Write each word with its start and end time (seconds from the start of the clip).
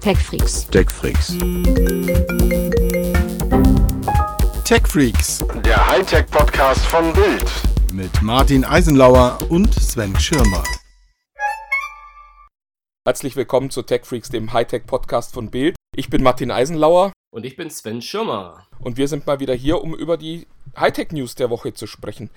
TechFreaks. 0.00 0.66
TechFreaks. 0.70 1.36
TechFreaks 4.64 5.44
Der 5.62 5.86
Hightech-Podcast 5.88 6.86
von 6.86 7.12
Bild. 7.12 7.44
mit 7.92 8.22
Martin 8.22 8.64
Eisenlauer 8.64 9.38
und 9.50 9.74
Sven 9.74 10.18
Schirmer. 10.18 10.64
Herzlich 13.06 13.36
willkommen 13.36 13.68
zu 13.68 13.82
TechFreaks, 13.82 14.30
dem 14.30 14.54
Hightech-Podcast 14.54 15.34
von 15.34 15.50
Bild. 15.50 15.76
Ich 15.94 16.08
bin 16.08 16.22
Martin 16.22 16.50
Eisenlauer 16.50 17.12
Und 17.30 17.44
ich 17.44 17.56
bin 17.56 17.68
Sven 17.68 18.00
Schirmer. 18.00 18.66
Und 18.80 18.96
wir 18.96 19.08
sind 19.08 19.26
mal 19.26 19.40
wieder 19.40 19.54
hier, 19.54 19.82
um 19.82 19.94
über 19.94 20.16
die 20.16 20.46
Hightech-News 20.78 21.34
der 21.34 21.50
Woche 21.50 21.74
zu 21.74 21.86
sprechen. 21.86 22.30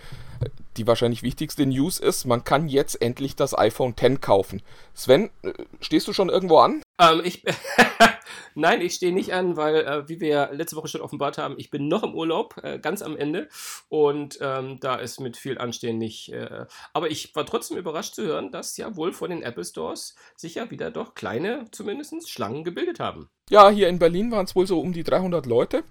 Die 0.78 0.88
wahrscheinlich 0.88 1.24
wichtigste 1.24 1.66
News 1.66 2.00
ist, 2.00 2.26
man 2.26 2.44
kann 2.44 2.68
jetzt 2.68 3.02
endlich 3.02 3.36
das 3.36 3.58
iPhone 3.58 3.94
X 4.00 4.22
kaufen. 4.22 4.62
Sven, 4.94 5.30
äh, 5.44 5.54
stehst 5.82 6.08
du 6.08 6.14
schon 6.14 6.30
irgendwo 6.30 6.58
an? 6.58 6.82
Ähm, 7.00 7.22
ich, 7.24 7.44
Nein, 8.56 8.82
ich 8.82 8.94
stehe 8.94 9.14
nicht 9.14 9.34
an, 9.34 9.58
weil, 9.58 9.76
äh, 9.78 10.10
wie 10.10 10.20
wir 10.20 10.50
letzte 10.52 10.76
Woche 10.76 10.88
schon 10.88 11.02
offenbart 11.02 11.38
haben, 11.38 11.56
ich 11.58 11.70
bin 11.70 11.88
noch 11.88 12.04
im 12.04 12.14
Urlaub, 12.14 12.56
äh, 12.64 12.80
ganz 12.80 13.02
am 13.02 13.18
Ende. 13.18 13.50
Und 13.90 14.38
ähm, 14.42 14.80
da 14.80 14.96
ist 14.96 15.20
mit 15.20 15.38
viel 15.38 15.58
Anstehen 15.58 15.98
nicht. 15.98 16.32
Äh, 16.32 16.66
aber 16.94 17.10
ich 17.10 17.36
war 17.36 17.46
trotzdem 17.46 17.78
überrascht 17.78 18.16
zu 18.16 18.24
hören, 18.24 18.52
dass 18.52 18.78
ja 18.78 18.96
wohl 18.96 19.14
vor 19.14 19.28
den 19.28 19.42
Apple 19.42 19.66
Stores 19.66 20.16
sich 20.36 20.56
ja 20.56 20.70
wieder 20.70 20.92
doch 20.92 21.16
kleine, 21.16 21.66
zumindest 21.72 22.30
Schlangen 22.30 22.64
gebildet 22.64 23.00
haben. 23.00 23.30
Ja, 23.50 23.70
hier 23.70 23.90
in 23.90 24.00
Berlin 24.00 24.32
waren 24.32 24.46
es 24.46 24.56
wohl 24.56 24.68
so 24.68 24.80
um 24.80 24.94
die 24.94 25.04
300 25.04 25.46
Leute. 25.46 25.84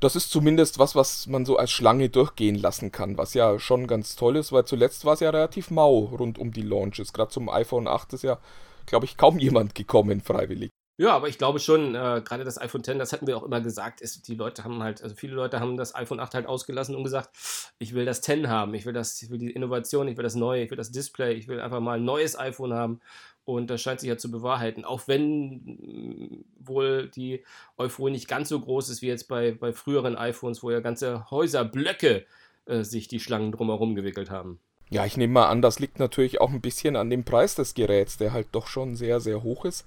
Das 0.00 0.14
ist 0.14 0.30
zumindest 0.30 0.78
was, 0.78 0.94
was 0.94 1.26
man 1.26 1.46
so 1.46 1.56
als 1.56 1.70
Schlange 1.70 2.10
durchgehen 2.10 2.56
lassen 2.56 2.92
kann, 2.92 3.16
was 3.16 3.32
ja 3.32 3.58
schon 3.58 3.86
ganz 3.86 4.14
toll 4.14 4.36
ist, 4.36 4.52
weil 4.52 4.66
zuletzt 4.66 5.04
war 5.06 5.14
es 5.14 5.20
ja 5.20 5.30
relativ 5.30 5.70
mau 5.70 5.98
rund 5.98 6.38
um 6.38 6.52
die 6.52 6.62
Launches. 6.62 7.14
Gerade 7.14 7.30
zum 7.30 7.48
iPhone 7.48 7.88
8 7.88 8.12
ist 8.12 8.22
ja, 8.22 8.38
glaube 8.84 9.06
ich, 9.06 9.16
kaum 9.16 9.38
jemand 9.38 9.74
gekommen 9.74 10.20
freiwillig. 10.20 10.70
Ja, 10.98 11.14
aber 11.14 11.28
ich 11.28 11.36
glaube 11.36 11.58
schon, 11.58 11.94
äh, 11.94 12.22
gerade 12.24 12.44
das 12.44 12.58
iPhone 12.58 12.80
X, 12.80 12.96
das 12.96 13.12
hatten 13.12 13.26
wir 13.26 13.36
auch 13.36 13.42
immer 13.42 13.60
gesagt, 13.60 14.00
ist, 14.00 14.28
die 14.28 14.34
Leute 14.34 14.64
haben 14.64 14.82
halt, 14.82 15.02
also 15.02 15.14
viele 15.14 15.34
Leute 15.34 15.60
haben 15.60 15.76
das 15.76 15.94
iPhone 15.94 16.20
8 16.20 16.34
halt 16.34 16.46
ausgelassen 16.46 16.94
und 16.94 17.04
gesagt, 17.04 17.30
ich 17.78 17.92
will 17.92 18.06
das 18.06 18.22
10 18.22 18.48
haben, 18.48 18.72
ich 18.72 18.86
will 18.86 18.94
das, 18.94 19.20
ich 19.20 19.28
will 19.28 19.36
die 19.36 19.50
Innovation, 19.50 20.08
ich 20.08 20.16
will 20.16 20.24
das 20.24 20.36
Neue, 20.36 20.64
ich 20.64 20.70
will 20.70 20.78
das 20.78 20.92
Display, 20.92 21.34
ich 21.34 21.48
will 21.48 21.60
einfach 21.60 21.80
mal 21.80 21.98
ein 21.98 22.04
neues 22.04 22.38
iPhone 22.38 22.72
haben. 22.72 23.00
Und 23.46 23.70
das 23.70 23.80
scheint 23.80 24.00
sich 24.00 24.08
ja 24.08 24.18
zu 24.18 24.30
bewahrheiten. 24.30 24.84
Auch 24.84 25.06
wenn 25.06 25.62
mh, 25.64 26.44
wohl 26.58 27.08
die 27.08 27.44
Euphorie 27.78 28.10
nicht 28.10 28.28
ganz 28.28 28.50
so 28.50 28.60
groß 28.60 28.90
ist 28.90 29.00
wie 29.00 29.06
jetzt 29.06 29.28
bei, 29.28 29.52
bei 29.52 29.72
früheren 29.72 30.16
iPhones, 30.16 30.62
wo 30.62 30.70
ja 30.70 30.80
ganze 30.80 31.30
Häuserblöcke 31.30 32.26
äh, 32.66 32.82
sich 32.82 33.06
die 33.08 33.20
Schlangen 33.20 33.52
drumherum 33.52 33.94
gewickelt 33.94 34.30
haben. 34.30 34.58
Ja, 34.90 35.06
ich 35.06 35.16
nehme 35.16 35.32
mal 35.32 35.48
an, 35.48 35.62
das 35.62 35.78
liegt 35.78 35.98
natürlich 35.98 36.40
auch 36.40 36.50
ein 36.50 36.60
bisschen 36.60 36.96
an 36.96 37.08
dem 37.08 37.24
Preis 37.24 37.54
des 37.54 37.74
Geräts, 37.74 38.18
der 38.18 38.32
halt 38.32 38.48
doch 38.52 38.66
schon 38.66 38.94
sehr, 38.94 39.20
sehr 39.20 39.42
hoch 39.42 39.64
ist. 39.64 39.86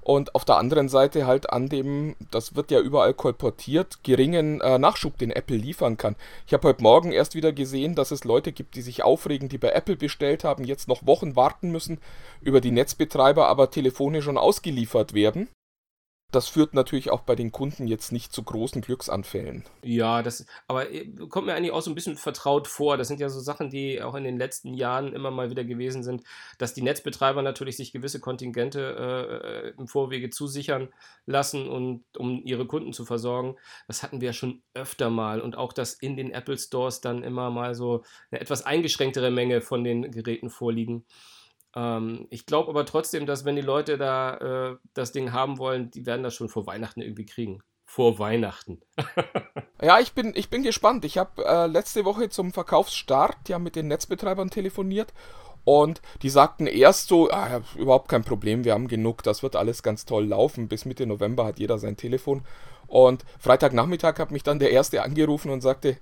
Und 0.00 0.34
auf 0.34 0.44
der 0.44 0.56
anderen 0.56 0.88
Seite 0.88 1.26
halt 1.26 1.50
an 1.50 1.68
dem, 1.68 2.16
das 2.30 2.56
wird 2.56 2.70
ja 2.70 2.80
überall 2.80 3.14
kolportiert, 3.14 4.02
geringen 4.02 4.60
äh, 4.60 4.78
Nachschub, 4.78 5.18
den 5.18 5.30
Apple 5.30 5.56
liefern 5.56 5.96
kann. 5.96 6.16
Ich 6.46 6.52
habe 6.52 6.68
heute 6.68 6.82
Morgen 6.82 7.12
erst 7.12 7.34
wieder 7.34 7.52
gesehen, 7.52 7.94
dass 7.94 8.10
es 8.10 8.24
Leute 8.24 8.52
gibt, 8.52 8.74
die 8.74 8.82
sich 8.82 9.02
aufregen, 9.02 9.48
die 9.48 9.58
bei 9.58 9.70
Apple 9.70 9.96
bestellt 9.96 10.44
haben, 10.44 10.64
jetzt 10.64 10.88
noch 10.88 11.06
Wochen 11.06 11.36
warten 11.36 11.70
müssen, 11.70 12.00
über 12.40 12.60
die 12.60 12.70
Netzbetreiber 12.70 13.48
aber 13.48 13.70
Telefone 13.70 14.22
schon 14.22 14.38
ausgeliefert 14.38 15.14
werden. 15.14 15.48
Das 16.30 16.46
führt 16.46 16.74
natürlich 16.74 17.10
auch 17.10 17.22
bei 17.22 17.34
den 17.34 17.52
Kunden 17.52 17.86
jetzt 17.86 18.12
nicht 18.12 18.34
zu 18.34 18.42
großen 18.42 18.82
Glücksanfällen. 18.82 19.64
Ja, 19.82 20.22
das, 20.22 20.44
aber 20.66 20.92
äh, 20.92 21.06
kommt 21.30 21.46
mir 21.46 21.54
eigentlich 21.54 21.72
auch 21.72 21.80
so 21.80 21.90
ein 21.90 21.94
bisschen 21.94 22.18
vertraut 22.18 22.68
vor. 22.68 22.98
Das 22.98 23.08
sind 23.08 23.18
ja 23.18 23.30
so 23.30 23.40
Sachen, 23.40 23.70
die 23.70 24.02
auch 24.02 24.14
in 24.14 24.24
den 24.24 24.36
letzten 24.36 24.74
Jahren 24.74 25.14
immer 25.14 25.30
mal 25.30 25.48
wieder 25.48 25.64
gewesen 25.64 26.02
sind, 26.02 26.22
dass 26.58 26.74
die 26.74 26.82
Netzbetreiber 26.82 27.40
natürlich 27.40 27.78
sich 27.78 27.92
gewisse 27.92 28.20
Kontingente 28.20 29.72
äh, 29.74 29.80
im 29.80 29.88
Vorwege 29.88 30.28
zusichern 30.28 30.90
lassen 31.24 31.66
und 31.66 32.04
um 32.18 32.42
ihre 32.44 32.66
Kunden 32.66 32.92
zu 32.92 33.06
versorgen. 33.06 33.56
Das 33.86 34.02
hatten 34.02 34.20
wir 34.20 34.26
ja 34.26 34.32
schon 34.34 34.60
öfter 34.74 35.08
mal 35.08 35.40
und 35.40 35.56
auch, 35.56 35.72
dass 35.72 35.94
in 35.94 36.18
den 36.18 36.30
Apple 36.30 36.58
Stores 36.58 37.00
dann 37.00 37.22
immer 37.22 37.48
mal 37.48 37.74
so 37.74 38.04
eine 38.30 38.42
etwas 38.42 38.66
eingeschränktere 38.66 39.30
Menge 39.30 39.62
von 39.62 39.82
den 39.82 40.10
Geräten 40.10 40.50
vorliegen. 40.50 41.06
Ähm, 41.74 42.26
ich 42.30 42.46
glaube 42.46 42.70
aber 42.70 42.86
trotzdem, 42.86 43.26
dass 43.26 43.44
wenn 43.44 43.56
die 43.56 43.62
Leute 43.62 43.98
da 43.98 44.70
äh, 44.72 44.76
das 44.94 45.12
Ding 45.12 45.32
haben 45.32 45.58
wollen, 45.58 45.90
die 45.90 46.06
werden 46.06 46.22
das 46.22 46.34
schon 46.34 46.48
vor 46.48 46.66
Weihnachten 46.66 47.00
irgendwie 47.00 47.26
kriegen. 47.26 47.60
Vor 47.84 48.18
Weihnachten. 48.18 48.80
Ja, 49.80 50.00
ich 50.00 50.12
bin, 50.12 50.32
ich 50.34 50.50
bin 50.50 50.64
gespannt. 50.64 51.04
Ich 51.04 51.18
habe 51.18 51.44
äh, 51.44 51.68
letzte 51.68 52.04
Woche 52.04 52.30
zum 52.30 52.52
Verkaufsstart 52.52 53.48
ja 53.48 53.60
mit 53.60 53.76
den 53.76 53.86
Netzbetreibern 53.86 54.50
telefoniert 54.50 55.12
und 55.68 56.00
die 56.22 56.30
sagten 56.30 56.66
erst 56.66 57.08
so, 57.08 57.30
ah, 57.30 57.60
überhaupt 57.76 58.08
kein 58.08 58.24
Problem, 58.24 58.64
wir 58.64 58.72
haben 58.72 58.88
genug, 58.88 59.22
das 59.22 59.42
wird 59.42 59.54
alles 59.54 59.82
ganz 59.82 60.06
toll 60.06 60.24
laufen. 60.24 60.66
Bis 60.66 60.86
Mitte 60.86 61.06
November 61.06 61.44
hat 61.44 61.58
jeder 61.58 61.78
sein 61.78 61.98
Telefon. 61.98 62.42
Und 62.86 63.22
Freitagnachmittag 63.38 64.18
hat 64.18 64.30
mich 64.30 64.42
dann 64.42 64.58
der 64.58 64.70
Erste 64.70 65.02
angerufen 65.02 65.50
und 65.50 65.60
sagte, 65.60 65.98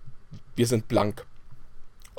wir 0.55 0.69
sind 0.69 0.87
blank. 0.87 1.27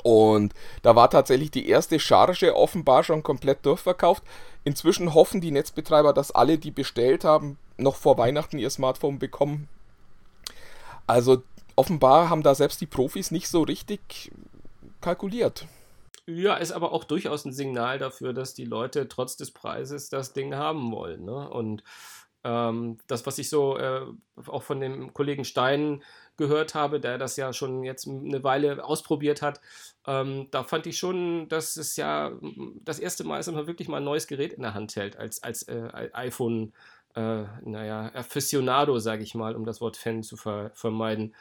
Und 0.02 0.54
da 0.82 0.94
war 0.94 1.10
tatsächlich 1.10 1.50
die 1.50 1.68
erste 1.68 1.98
Charge 1.98 2.54
offenbar 2.54 3.04
schon 3.04 3.22
komplett 3.22 3.64
durchverkauft. 3.66 4.22
Inzwischen 4.64 5.14
hoffen 5.14 5.40
die 5.40 5.50
Netzbetreiber, 5.50 6.12
dass 6.12 6.30
alle, 6.30 6.58
die 6.58 6.70
bestellt 6.70 7.24
haben, 7.24 7.58
noch 7.76 7.96
vor 7.96 8.18
Weihnachten 8.18 8.58
ihr 8.58 8.70
Smartphone 8.70 9.18
bekommen. 9.18 9.68
Also 11.06 11.42
offenbar 11.74 12.28
haben 12.28 12.42
da 12.42 12.54
selbst 12.54 12.80
die 12.80 12.86
Profis 12.86 13.30
nicht 13.30 13.48
so 13.48 13.62
richtig 13.62 14.30
kalkuliert. 15.00 15.66
Ja, 16.26 16.56
ist 16.56 16.72
aber 16.72 16.92
auch 16.92 17.04
durchaus 17.04 17.46
ein 17.46 17.54
Signal 17.54 17.98
dafür, 17.98 18.34
dass 18.34 18.52
die 18.52 18.66
Leute 18.66 19.08
trotz 19.08 19.38
des 19.38 19.50
Preises 19.50 20.10
das 20.10 20.34
Ding 20.34 20.54
haben 20.54 20.92
wollen. 20.92 21.24
Ne? 21.24 21.48
Und 21.48 21.82
ähm, 22.44 22.98
das, 23.06 23.26
was 23.26 23.38
ich 23.38 23.48
so 23.48 23.76
äh, 23.76 24.06
auch 24.46 24.62
von 24.62 24.80
dem 24.80 25.12
Kollegen 25.12 25.44
Stein 25.44 26.02
gehört 26.36 26.74
habe, 26.74 27.00
der 27.00 27.18
das 27.18 27.36
ja 27.36 27.52
schon 27.52 27.82
jetzt 27.82 28.06
eine 28.06 28.44
Weile 28.44 28.84
ausprobiert 28.84 29.42
hat, 29.42 29.60
ähm, 30.06 30.48
da 30.50 30.62
fand 30.64 30.86
ich 30.86 30.98
schon, 30.98 31.48
dass 31.48 31.76
es 31.76 31.96
ja 31.96 32.32
das 32.82 32.98
erste 32.98 33.24
Mal 33.24 33.40
ist, 33.40 33.46
dass 33.46 33.54
man 33.54 33.66
wirklich 33.66 33.88
mal 33.88 33.98
ein 33.98 34.04
neues 34.04 34.26
Gerät 34.26 34.52
in 34.52 34.62
der 34.62 34.74
Hand 34.74 34.94
hält, 34.96 35.16
als, 35.16 35.42
als 35.42 35.64
äh, 35.64 36.08
iPhone, 36.12 36.72
äh, 37.14 37.44
naja, 37.62 38.12
Aficionado, 38.14 38.98
sage 38.98 39.22
ich 39.22 39.34
mal, 39.34 39.56
um 39.56 39.64
das 39.64 39.80
Wort 39.80 39.96
Fan 39.96 40.22
zu 40.22 40.36
ver 40.36 40.70
vermeiden. 40.74 41.34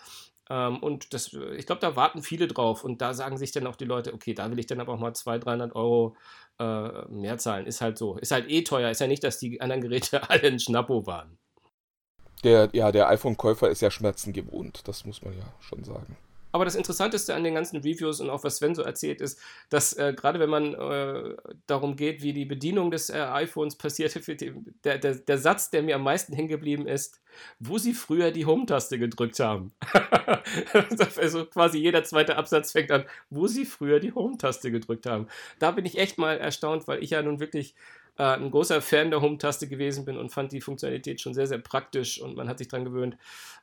Ähm, 0.50 0.78
und 0.79 1.14
das, 1.14 1.34
ich 1.34 1.66
glaube, 1.66 1.81
da 1.81 1.96
warten 1.96 2.22
viele 2.24 2.47
drauf. 2.47 2.84
Und 2.84 3.02
da 3.02 3.14
sagen 3.14 3.38
sich 3.38 3.52
dann 3.52 3.68
auch 3.68 3.75
die 3.75 3.85
Leute, 3.85 4.14
okay, 4.14 4.34
da 4.34 4.50
will 4.50 4.59
ich 4.59 4.68
dann 4.68 4.79
aber 4.79 4.94
auch 4.94 5.00
mal 5.00 5.14
200, 5.14 5.46
300 5.46 5.75
Euro 5.75 6.16
äh, 6.59 7.06
mehr 7.09 7.38
zahlen. 7.38 7.66
Ist 7.66 7.81
halt 7.81 7.97
so. 7.97 8.18
Ist 8.18 8.31
halt 8.31 8.50
eh 8.50 8.63
teuer. 8.63 8.90
Ist 8.90 9.01
ja 9.01 9.07
nicht, 9.07 9.23
dass 9.23 9.40
die 9.40 9.62
anderen 9.62 9.81
Geräte 9.81 10.22
alle 10.29 10.47
ein 10.47 10.59
Schnappo 10.59 11.06
waren. 11.06 11.38
Der, 12.44 12.69
ja, 12.73 12.91
der 12.91 13.09
iPhone-Käufer 13.09 13.69
ist 13.69 13.81
ja 13.81 13.90
Schmerzen 13.90 14.31
gewohnt, 14.31 14.88
das 14.88 15.06
muss 15.06 15.23
man 15.23 15.35
ja 15.35 15.46
schon 15.59 15.84
sagen. 15.84 16.17
Aber 16.57 16.66
das 16.66 16.73
Interessanteste 16.73 17.35
an 17.35 17.44
den 17.44 17.53
ganzen 17.53 17.78
Reviews 17.78 18.19
und 18.19 18.31
auch 18.31 18.44
was 18.44 18.57
Sven 18.57 18.73
so 18.73 18.81
erzählt 18.81 19.22
ist, 19.22 19.40
dass 19.69 19.94
äh, 19.94 20.12
gerade 20.18 20.40
wenn 20.40 20.50
man 20.50 20.73
äh, 20.73 21.35
darum 21.68 21.95
geht, 21.95 22.23
wie 22.23 22.34
die 22.34 22.45
Bedienung 22.45 22.90
des 22.90 23.12
äh, 23.12 23.19
iPhones 23.19 23.75
passierte, 23.75 24.19
der, 24.84 24.97
der, 24.97 25.13
der 25.13 25.38
Satz, 25.38 25.69
der 25.69 25.84
mir 25.84 25.94
am 25.94 26.01
meisten 26.01 26.34
hängen 26.34 26.47
geblieben 26.47 26.88
ist, 26.88 27.22
wo 27.59 27.78
sie 27.78 27.94
früher 27.94 28.31
die 28.31 28.47
Home-Taste 28.47 28.97
gedrückt 28.97 29.40
haben. 29.40 29.72
also 31.17 31.46
quasi 31.46 31.78
jeder 31.78 32.03
zweite 32.03 32.38
Absatz 32.38 32.72
fängt 32.72 32.90
an, 32.90 33.06
wo 33.29 33.46
sie 33.46 33.63
früher 33.63 34.00
die 34.00 34.13
Home-Taste 34.13 34.72
gedrückt 34.72 35.06
haben. 35.06 35.28
Da 35.59 35.69
bin 35.69 35.85
ich 35.85 36.00
echt 36.00 36.17
mal 36.17 36.40
erstaunt, 36.40 36.88
weil 36.88 37.03
ich 37.03 37.12
ja 37.12 37.22
nun 37.22 37.40
wirklich 37.40 37.75
äh, 38.17 38.23
ein 38.23 38.51
großer 38.51 38.81
Fan 38.81 39.11
der 39.11 39.22
Home-Taste 39.22 39.67
gewesen 39.67 40.05
bin 40.05 40.17
und 40.17 40.31
fand 40.31 40.51
die 40.51 40.61
Funktionalität 40.61 41.22
schon 41.22 41.33
sehr, 41.33 41.47
sehr 41.47 41.59
praktisch 41.59 42.22
und 42.22 42.35
man 42.35 42.50
hat 42.50 42.57
sich 42.57 42.67
dran 42.67 42.85
gewöhnt. 42.85 43.17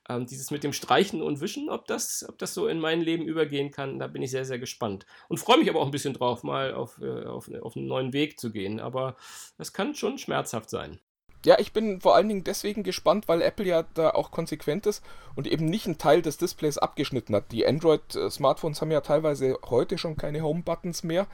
Ähm, 0.08 0.26
dieses 0.26 0.50
mit 0.50 0.64
dem 0.64 0.72
Streichen 0.72 1.22
und 1.22 1.40
Wischen, 1.40 1.70
ob 1.70 1.86
das, 1.86 2.24
ob 2.28 2.38
das 2.38 2.54
so 2.54 2.66
in 2.68 2.78
mein 2.78 3.00
Leben 3.00 3.24
übergehen 3.24 3.70
kann, 3.70 3.98
da 3.98 4.06
bin 4.06 4.22
ich 4.22 4.30
sehr, 4.30 4.44
sehr 4.44 4.58
gespannt. 4.58 5.06
Und 5.28 5.38
freue 5.38 5.58
mich 5.58 5.68
aber 5.70 5.80
auch 5.80 5.86
ein 5.86 5.92
bisschen 5.92 6.14
drauf, 6.14 6.42
mal 6.42 6.74
auf, 6.74 7.00
äh, 7.00 7.24
auf, 7.24 7.50
auf 7.60 7.76
einen 7.76 7.86
neuen 7.86 8.12
Weg 8.12 8.38
zu 8.38 8.52
gehen. 8.52 8.80
Aber 8.80 9.16
das 9.56 9.72
kann 9.72 9.94
schon 9.94 10.18
schmerzhaft 10.18 10.70
sein. 10.70 10.98
Ja, 11.44 11.58
ich 11.58 11.72
bin 11.72 12.00
vor 12.00 12.14
allen 12.14 12.28
Dingen 12.28 12.44
deswegen 12.44 12.84
gespannt, 12.84 13.28
weil 13.28 13.42
Apple 13.42 13.66
ja 13.66 13.84
da 13.94 14.10
auch 14.10 14.30
konsequent 14.30 14.86
ist 14.86 15.04
und 15.34 15.46
eben 15.46 15.66
nicht 15.66 15.84
einen 15.84 15.98
Teil 15.98 16.22
des 16.22 16.38
Displays 16.38 16.78
abgeschnitten 16.78 17.34
hat. 17.34 17.52
Die 17.52 17.66
Android-Smartphones 17.66 18.80
haben 18.80 18.90
ja 18.90 19.02
teilweise 19.02 19.58
heute 19.66 19.98
schon 19.98 20.16
keine 20.16 20.40
Home-Buttons 20.40 21.02
mehr, 21.02 21.26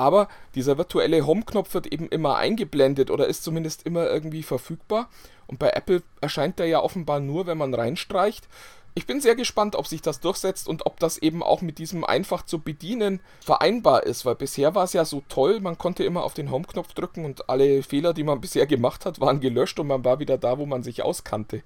aber 0.00 0.28
dieser 0.54 0.78
virtuelle 0.78 1.26
Home-Knopf 1.26 1.74
wird 1.74 1.86
eben 1.86 2.08
immer 2.08 2.36
eingeblendet 2.36 3.10
oder 3.10 3.26
ist 3.26 3.44
zumindest 3.44 3.84
immer 3.84 4.08
irgendwie 4.08 4.42
verfügbar. 4.42 5.10
Und 5.46 5.58
bei 5.58 5.68
Apple 5.70 6.02
erscheint 6.22 6.58
der 6.58 6.66
ja 6.66 6.80
offenbar 6.80 7.20
nur, 7.20 7.46
wenn 7.46 7.58
man 7.58 7.74
reinstreicht. 7.74 8.48
Ich 8.94 9.06
bin 9.06 9.20
sehr 9.20 9.34
gespannt, 9.34 9.76
ob 9.76 9.86
sich 9.86 10.00
das 10.00 10.20
durchsetzt 10.20 10.68
und 10.68 10.86
ob 10.86 10.98
das 11.00 11.18
eben 11.18 11.42
auch 11.42 11.60
mit 11.60 11.76
diesem 11.76 12.02
einfach 12.04 12.46
zu 12.46 12.60
bedienen 12.60 13.20
vereinbar 13.42 14.04
ist, 14.04 14.24
weil 14.24 14.36
bisher 14.36 14.74
war 14.74 14.84
es 14.84 14.94
ja 14.94 15.04
so 15.04 15.22
toll, 15.28 15.60
man 15.60 15.76
konnte 15.76 16.02
immer 16.02 16.24
auf 16.24 16.32
den 16.32 16.50
Home-Knopf 16.50 16.94
drücken 16.94 17.26
und 17.26 17.50
alle 17.50 17.82
Fehler, 17.82 18.14
die 18.14 18.24
man 18.24 18.40
bisher 18.40 18.66
gemacht 18.66 19.04
hat, 19.04 19.20
waren 19.20 19.40
gelöscht 19.40 19.78
und 19.78 19.86
man 19.86 20.02
war 20.02 20.18
wieder 20.18 20.38
da, 20.38 20.58
wo 20.58 20.64
man 20.64 20.82
sich 20.82 21.02
auskannte. 21.02 21.62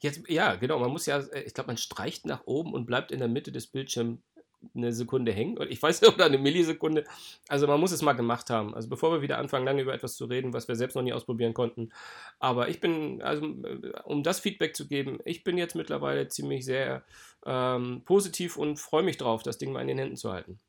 Jetzt, 0.00 0.22
ja, 0.28 0.54
genau, 0.56 0.78
man 0.78 0.90
muss 0.90 1.04
ja, 1.04 1.22
ich 1.44 1.52
glaube, 1.52 1.68
man 1.68 1.76
streicht 1.76 2.24
nach 2.24 2.46
oben 2.46 2.72
und 2.72 2.86
bleibt 2.86 3.12
in 3.12 3.18
der 3.18 3.28
Mitte 3.28 3.52
des 3.52 3.66
Bildschirms 3.66 4.20
eine 4.74 4.92
Sekunde 4.92 5.32
hängen. 5.32 5.58
Ich 5.68 5.82
weiß 5.82 6.00
nicht, 6.00 6.12
oder 6.14 6.26
eine 6.26 6.38
Millisekunde. 6.38 7.04
Also 7.48 7.66
man 7.66 7.80
muss 7.80 7.92
es 7.92 8.02
mal 8.02 8.12
gemacht 8.12 8.50
haben. 8.50 8.74
Also 8.74 8.88
bevor 8.88 9.12
wir 9.12 9.22
wieder 9.22 9.38
anfangen, 9.38 9.64
lange 9.64 9.82
über 9.82 9.94
etwas 9.94 10.16
zu 10.16 10.26
reden, 10.26 10.52
was 10.52 10.68
wir 10.68 10.76
selbst 10.76 10.94
noch 10.94 11.02
nie 11.02 11.12
ausprobieren 11.12 11.54
konnten. 11.54 11.90
Aber 12.38 12.68
ich 12.68 12.80
bin, 12.80 13.22
also 13.22 13.46
um 14.04 14.22
das 14.22 14.40
Feedback 14.40 14.76
zu 14.76 14.86
geben, 14.86 15.18
ich 15.24 15.44
bin 15.44 15.58
jetzt 15.58 15.74
mittlerweile 15.74 16.28
ziemlich 16.28 16.64
sehr 16.64 17.04
ähm, 17.46 18.02
positiv 18.04 18.56
und 18.56 18.78
freue 18.78 19.02
mich 19.02 19.16
drauf, 19.16 19.42
das 19.42 19.58
Ding 19.58 19.72
mal 19.72 19.82
in 19.82 19.88
den 19.88 19.98
Händen 19.98 20.16
zu 20.16 20.32
halten. 20.32 20.60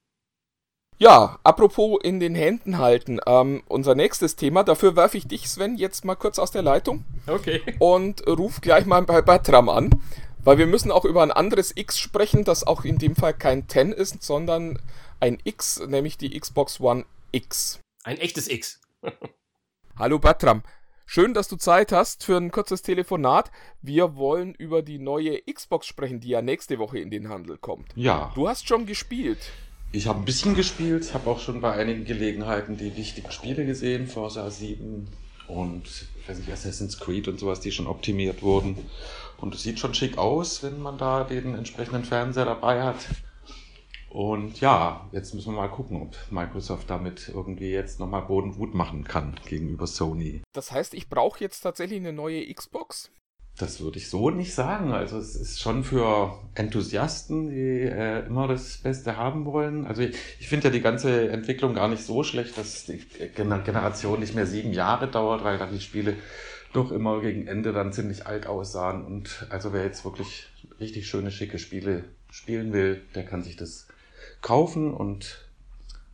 Ja, 0.98 1.40
apropos 1.44 2.00
in 2.04 2.22
den 2.22 2.36
Händen 2.36 2.78
halten. 2.78 3.20
Ähm, 3.26 3.64
unser 3.68 3.96
nächstes 3.96 4.38
Thema, 4.38 4.64
dafür 4.64 4.96
werfe 4.96 5.18
ich 5.18 5.28
dich, 5.28 5.50
Sven, 5.50 5.76
jetzt 5.76 6.06
mal 6.06 6.16
kurz 6.16 6.40
aus 6.40 6.52
der 6.52 6.62
Leitung. 6.62 7.04
Okay. 7.28 7.62
Und 7.80 8.26
ruf 8.28 8.62
gleich 8.62 8.86
mal 8.86 9.02
bei 9.02 9.22
Bertram 9.22 9.68
an. 9.68 9.90
Weil 10.46 10.60
wir 10.60 10.68
müssen 10.68 10.92
auch 10.92 11.06
über 11.06 11.24
ein 11.24 11.32
anderes 11.32 11.74
X 11.76 11.98
sprechen, 11.98 12.44
das 12.44 12.66
auch 12.66 12.86
in 12.86 13.00
dem 13.00 13.16
Fall 13.16 13.34
kein 13.34 13.68
10 13.68 13.92
ist, 13.92 14.22
sondern 14.22 14.78
ein 15.20 15.40
X, 15.44 15.82
nämlich 15.88 16.20
die 16.20 16.40
Xbox 16.40 16.80
One 16.80 17.06
X. 17.32 17.80
Ein 18.04 18.20
echtes 18.20 18.48
X. 18.48 18.80
Hallo 19.98 20.20
Bertram. 20.20 20.62
Schön, 21.08 21.34
dass 21.34 21.48
du 21.48 21.56
Zeit 21.56 21.92
hast 21.92 22.24
für 22.24 22.38
ein 22.38 22.52
kurzes 22.52 22.84
Telefonat. 22.84 23.50
Wir 23.82 24.18
wollen 24.18 24.54
über 24.54 24.84
die 24.84 25.00
neue 25.00 25.42
Xbox 25.52 25.88
sprechen, 25.88 26.20
die 26.20 26.30
ja 26.30 26.44
nächste 26.44 26.78
Woche 26.78 27.00
in 27.00 27.10
den 27.10 27.30
Handel 27.30 27.58
kommt. 27.58 27.92
Ja. 27.96 28.32
Du 28.36 28.48
hast 28.48 28.68
schon 28.68 28.86
gespielt. 28.86 29.40
Ich 29.94 30.06
habe 30.06 30.20
ein 30.20 30.26
bisschen 30.26 30.54
gespielt, 30.54 31.12
habe 31.16 31.28
auch 31.28 31.40
schon 31.40 31.60
bei 31.60 31.74
einigen 31.74 32.06
Gelegenheiten 32.06 32.78
die 32.78 32.96
wichtigen 32.96 33.32
Spiele 33.32 33.66
gesehen, 33.66 34.06
Forza 34.06 34.52
7 34.52 35.08
und 35.48 36.08
ich 36.20 36.30
weiß 36.30 36.38
nicht, 36.38 36.52
Assassin's 36.52 37.00
Creed 37.00 37.28
und 37.28 37.40
sowas, 37.40 37.62
die 37.62 37.72
schon 37.72 37.88
optimiert 37.88 38.44
wurden. 38.44 38.78
Und 39.46 39.54
es 39.54 39.62
sieht 39.62 39.78
schon 39.78 39.94
schick 39.94 40.18
aus, 40.18 40.64
wenn 40.64 40.82
man 40.82 40.98
da 40.98 41.24
den 41.24 41.54
entsprechenden 41.54 42.04
Fernseher 42.04 42.46
dabei 42.46 42.82
hat. 42.82 42.96
Und 44.10 44.60
ja, 44.60 45.08
jetzt 45.12 45.36
müssen 45.36 45.54
wir 45.54 45.62
mal 45.62 45.68
gucken, 45.68 46.02
ob 46.02 46.18
Microsoft 46.32 46.90
damit 46.90 47.30
irgendwie 47.32 47.70
jetzt 47.70 48.00
nochmal 48.00 48.24
Boden 48.24 48.56
gut 48.56 48.74
machen 48.74 49.04
kann 49.04 49.40
gegenüber 49.46 49.86
Sony. 49.86 50.42
Das 50.54 50.72
heißt, 50.72 50.96
ich 50.96 51.10
brauche 51.10 51.42
jetzt 51.42 51.62
tatsächlich 51.62 52.00
eine 52.00 52.12
neue 52.12 52.52
Xbox? 52.52 53.12
Das 53.56 53.82
würde 53.82 54.00
ich 54.00 54.10
so 54.10 54.32
nicht 54.32 54.56
sagen. 54.56 54.94
Also 54.94 55.20
es 55.20 55.36
ist 55.36 55.62
schon 55.62 55.84
für 55.84 56.40
Enthusiasten, 56.56 57.52
die 57.52 57.82
äh, 57.82 58.26
immer 58.26 58.48
das 58.48 58.80
Beste 58.80 59.16
haben 59.16 59.46
wollen. 59.46 59.86
Also 59.86 60.02
ich, 60.02 60.16
ich 60.40 60.48
finde 60.48 60.70
ja 60.70 60.74
die 60.74 60.82
ganze 60.82 61.30
Entwicklung 61.30 61.76
gar 61.76 61.88
nicht 61.88 62.04
so 62.04 62.24
schlecht, 62.24 62.58
dass 62.58 62.86
die 62.86 62.98
Generation 63.36 64.22
nicht 64.22 64.34
mehr 64.34 64.48
sieben 64.48 64.74
Jahre 64.74 65.08
dauert, 65.08 65.44
weil 65.44 65.60
dann 65.60 65.72
die 65.72 65.82
Spiele 65.82 66.16
doch 66.76 66.92
immer 66.92 67.22
gegen 67.22 67.48
Ende 67.48 67.74
dann 67.74 67.94
ziemlich 67.94 68.26
alt 68.26 68.48
aussahen. 68.48 69.06
Und 69.06 69.48
also 69.50 69.74
wer 69.74 69.84
jetzt 69.84 70.06
wirklich 70.06 70.48
richtig 70.80 71.08
schöne, 71.08 71.32
schicke 71.32 71.60
Spiele 71.60 72.06
spielen 72.30 72.74
will, 72.74 73.06
der 73.16 73.26
kann 73.26 73.44
sich 73.44 73.56
das 73.56 73.88
kaufen 74.42 74.94
und 74.94 75.50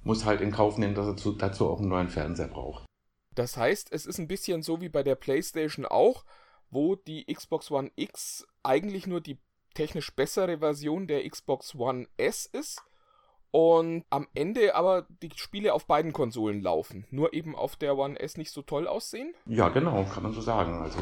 muss 0.03 0.25
halt 0.25 0.41
in 0.41 0.51
Kauf 0.51 0.77
nehmen, 0.77 0.95
dass 0.95 1.07
er 1.07 1.17
zu, 1.17 1.33
dazu 1.33 1.69
auch 1.69 1.79
einen 1.79 1.89
neuen 1.89 2.09
Fernseher 2.09 2.47
braucht. 2.47 2.85
Das 3.35 3.57
heißt, 3.57 3.91
es 3.91 4.05
ist 4.05 4.19
ein 4.19 4.27
bisschen 4.27 4.61
so 4.61 4.81
wie 4.81 4.89
bei 4.89 5.03
der 5.03 5.15
PlayStation 5.15 5.85
auch, 5.85 6.25
wo 6.69 6.95
die 6.95 7.25
Xbox 7.25 7.71
One 7.71 7.91
X 7.95 8.45
eigentlich 8.63 9.07
nur 9.07 9.21
die 9.21 9.37
technisch 9.73 10.13
bessere 10.13 10.59
Version 10.59 11.07
der 11.07 11.27
Xbox 11.27 11.75
One 11.75 12.07
S 12.17 12.45
ist 12.45 12.81
und 13.51 14.03
am 14.09 14.27
Ende 14.33 14.75
aber 14.75 15.05
die 15.21 15.29
Spiele 15.35 15.73
auf 15.73 15.85
beiden 15.85 16.13
Konsolen 16.13 16.61
laufen, 16.61 17.05
nur 17.11 17.33
eben 17.33 17.55
auf 17.55 17.75
der 17.75 17.97
One 17.97 18.19
S 18.19 18.37
nicht 18.37 18.51
so 18.51 18.61
toll 18.61 18.87
aussehen? 18.87 19.33
Ja, 19.45 19.69
genau, 19.69 20.05
kann 20.05 20.23
man 20.23 20.33
so 20.33 20.41
sagen. 20.41 20.81
Also 20.81 20.99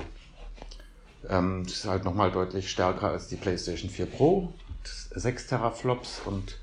ähm, 1.29 1.63
ist 1.63 1.85
halt 1.85 2.03
nochmal 2.03 2.31
deutlich 2.31 2.69
stärker 2.69 3.09
als 3.09 3.27
die 3.27 3.35
PlayStation 3.35 3.89
4 3.89 4.05
Pro, 4.07 4.53
6 4.83 5.47
Teraflops 5.47 6.21
und 6.25 6.57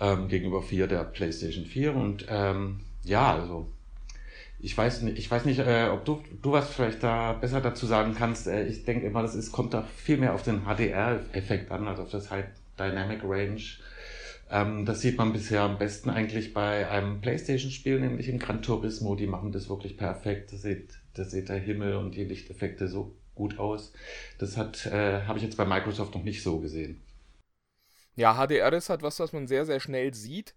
ähm, 0.00 0.28
gegenüber 0.28 0.62
4 0.62 0.86
der 0.88 1.04
PlayStation 1.04 1.64
4 1.64 1.94
und 1.94 2.26
ähm, 2.28 2.80
ja, 3.04 3.34
also 3.34 3.66
ich 4.58 4.76
weiß 4.76 5.02
nicht, 5.02 5.18
ich 5.18 5.30
weiß 5.30 5.44
nicht, 5.44 5.60
äh, 5.60 5.88
ob 5.92 6.04
du, 6.04 6.22
du 6.42 6.52
was 6.52 6.70
vielleicht 6.70 7.02
da 7.02 7.34
besser 7.34 7.60
dazu 7.60 7.86
sagen 7.86 8.14
kannst. 8.18 8.46
Äh, 8.46 8.66
ich 8.66 8.84
denke 8.84 9.06
immer, 9.06 9.22
das 9.22 9.34
ist, 9.34 9.52
kommt 9.52 9.74
da 9.74 9.82
viel 9.82 10.16
mehr 10.16 10.34
auf 10.34 10.42
den 10.42 10.62
HDR-Effekt 10.64 11.70
an, 11.70 11.86
also 11.86 12.02
auf 12.02 12.10
das 12.10 12.30
High 12.30 12.46
Dynamic 12.78 13.20
Range. 13.22 13.60
Ähm, 14.48 14.84
das 14.84 15.00
sieht 15.00 15.18
man 15.18 15.32
bisher 15.32 15.62
am 15.62 15.78
besten 15.78 16.10
eigentlich 16.10 16.54
bei 16.54 16.88
einem 16.88 17.20
PlayStation-Spiel, 17.20 18.00
nämlich 18.00 18.28
in 18.28 18.38
Gran 18.38 18.62
Turismo. 18.62 19.16
Die 19.16 19.26
machen 19.26 19.52
das 19.52 19.68
wirklich 19.68 19.96
perfekt. 19.96 20.52
Das 20.52 20.62
sieht, 20.62 20.94
sieht 21.14 21.48
der 21.48 21.58
Himmel 21.58 21.96
und 21.96 22.14
die 22.14 22.24
Lichteffekte 22.24 22.88
so 22.88 23.16
gut 23.34 23.58
aus. 23.58 23.92
Das 24.38 24.56
äh, 24.56 25.22
habe 25.22 25.38
ich 25.38 25.44
jetzt 25.44 25.56
bei 25.56 25.64
Microsoft 25.64 26.14
noch 26.14 26.24
nicht 26.24 26.42
so 26.42 26.60
gesehen. 26.60 27.02
Ja, 28.14 28.34
HDR 28.34 28.72
ist 28.72 28.88
halt 28.88 29.02
was, 29.02 29.20
was 29.20 29.32
man 29.32 29.46
sehr, 29.46 29.66
sehr 29.66 29.80
schnell 29.80 30.14
sieht. 30.14 30.54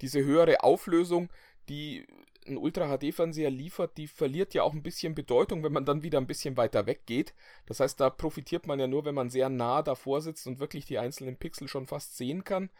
Diese 0.00 0.24
höhere 0.24 0.62
Auflösung, 0.62 1.28
die 1.68 2.06
ein 2.46 2.56
Ultra-HD-Fernseher 2.56 3.50
liefert, 3.50 3.96
die 3.98 4.06
verliert 4.06 4.54
ja 4.54 4.62
auch 4.62 4.72
ein 4.72 4.82
bisschen 4.82 5.14
Bedeutung, 5.14 5.62
wenn 5.62 5.72
man 5.72 5.84
dann 5.84 6.02
wieder 6.02 6.18
ein 6.18 6.26
bisschen 6.26 6.56
weiter 6.56 6.86
weg 6.86 7.06
geht. 7.06 7.34
Das 7.66 7.80
heißt, 7.80 8.00
da 8.00 8.10
profitiert 8.10 8.66
man 8.66 8.80
ja 8.80 8.86
nur, 8.86 9.04
wenn 9.04 9.14
man 9.14 9.28
sehr 9.28 9.48
nah 9.48 9.82
davor 9.82 10.20
sitzt 10.20 10.46
und 10.46 10.58
wirklich 10.58 10.84
die 10.86 10.98
einzelnen 10.98 11.36
Pixel 11.36 11.68
schon 11.68 11.86
fast 11.86 12.16
sehen 12.16 12.44
kann. 12.44 12.70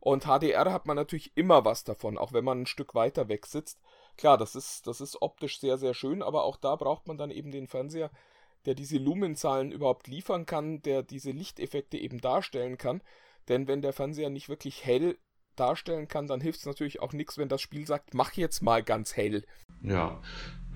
Und 0.00 0.24
HDR 0.24 0.72
hat 0.72 0.86
man 0.86 0.96
natürlich 0.96 1.36
immer 1.36 1.64
was 1.64 1.84
davon, 1.84 2.16
auch 2.16 2.32
wenn 2.32 2.44
man 2.44 2.62
ein 2.62 2.66
Stück 2.66 2.94
weiter 2.94 3.28
weg 3.28 3.46
sitzt. 3.46 3.80
Klar, 4.16 4.38
das 4.38 4.56
ist, 4.56 4.86
das 4.86 5.00
ist 5.00 5.20
optisch 5.20 5.60
sehr, 5.60 5.76
sehr 5.78 5.94
schön, 5.94 6.22
aber 6.22 6.44
auch 6.44 6.56
da 6.56 6.76
braucht 6.76 7.06
man 7.06 7.18
dann 7.18 7.30
eben 7.30 7.50
den 7.50 7.66
Fernseher, 7.66 8.10
der 8.64 8.74
diese 8.74 8.98
Lumenzahlen 8.98 9.72
überhaupt 9.72 10.06
liefern 10.06 10.46
kann, 10.46 10.82
der 10.82 11.02
diese 11.02 11.30
Lichteffekte 11.30 11.98
eben 11.98 12.20
darstellen 12.20 12.78
kann. 12.78 13.02
Denn 13.48 13.68
wenn 13.68 13.82
der 13.82 13.92
Fernseher 13.92 14.30
nicht 14.30 14.48
wirklich 14.48 14.84
hell 14.84 15.18
darstellen 15.56 16.08
kann, 16.08 16.26
dann 16.26 16.40
hilft 16.40 16.60
es 16.60 16.66
natürlich 16.66 17.00
auch 17.00 17.12
nichts, 17.12 17.38
wenn 17.38 17.48
das 17.48 17.60
Spiel 17.60 17.86
sagt, 17.86 18.14
mach 18.14 18.32
jetzt 18.32 18.62
mal 18.62 18.82
ganz 18.82 19.16
hell. 19.16 19.44
Ja. 19.82 20.20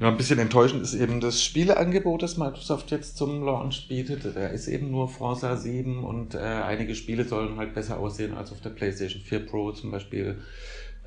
Ja, 0.00 0.08
ein 0.08 0.16
bisschen 0.16 0.40
enttäuschend 0.40 0.82
ist 0.82 0.94
eben 0.94 1.20
das 1.20 1.40
Spieleangebot, 1.40 2.20
das 2.20 2.36
Microsoft 2.36 2.90
jetzt 2.90 3.16
zum 3.16 3.44
Launch 3.44 3.86
bietet. 3.86 4.24
Da 4.24 4.48
ist 4.48 4.66
eben 4.66 4.90
nur 4.90 5.08
Forza 5.08 5.56
7 5.56 6.02
und 6.02 6.34
äh, 6.34 6.38
einige 6.38 6.96
Spiele 6.96 7.24
sollen 7.24 7.58
halt 7.58 7.74
besser 7.74 8.00
aussehen 8.00 8.34
als 8.34 8.50
auf 8.50 8.60
der 8.60 8.70
PlayStation 8.70 9.22
4 9.22 9.46
Pro, 9.46 9.70
zum 9.70 9.92
Beispiel 9.92 10.40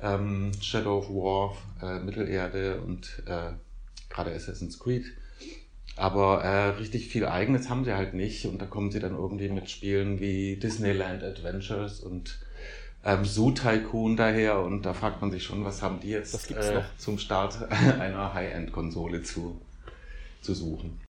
ähm, 0.02 0.52
Shadow 0.62 0.98
of 0.98 1.10
War, 1.10 1.56
äh, 1.82 2.00
Mittelerde 2.00 2.80
und 2.80 3.22
äh, 3.26 3.52
gerade 4.08 4.32
Assassin's 4.32 4.78
Creed. 4.78 5.04
Aber 5.96 6.42
äh, 6.44 6.68
richtig 6.78 7.08
viel 7.08 7.26
Eigenes 7.26 7.68
haben 7.68 7.84
sie 7.84 7.94
halt 7.94 8.14
nicht 8.14 8.46
und 8.46 8.62
da 8.62 8.66
kommen 8.66 8.90
sie 8.90 9.00
dann 9.00 9.16
irgendwie 9.16 9.48
mit 9.48 9.68
Spielen 9.68 10.20
wie 10.20 10.56
Disneyland 10.56 11.22
Adventures 11.22 12.00
und 12.00 12.38
ähm, 13.08 13.24
Zoo 13.24 13.52
Tycoon 13.52 14.16
daher 14.16 14.60
und 14.60 14.82
da 14.82 14.92
fragt 14.92 15.22
man 15.22 15.30
sich 15.30 15.42
schon, 15.42 15.64
was 15.64 15.80
haben 15.80 16.00
die 16.00 16.10
jetzt 16.10 16.50
äh, 16.50 16.82
zum 16.98 17.18
Start 17.18 17.62
einer 17.72 18.34
High-End-Konsole 18.34 19.22
zu, 19.22 19.60
zu 20.42 20.54
suchen. 20.54 21.00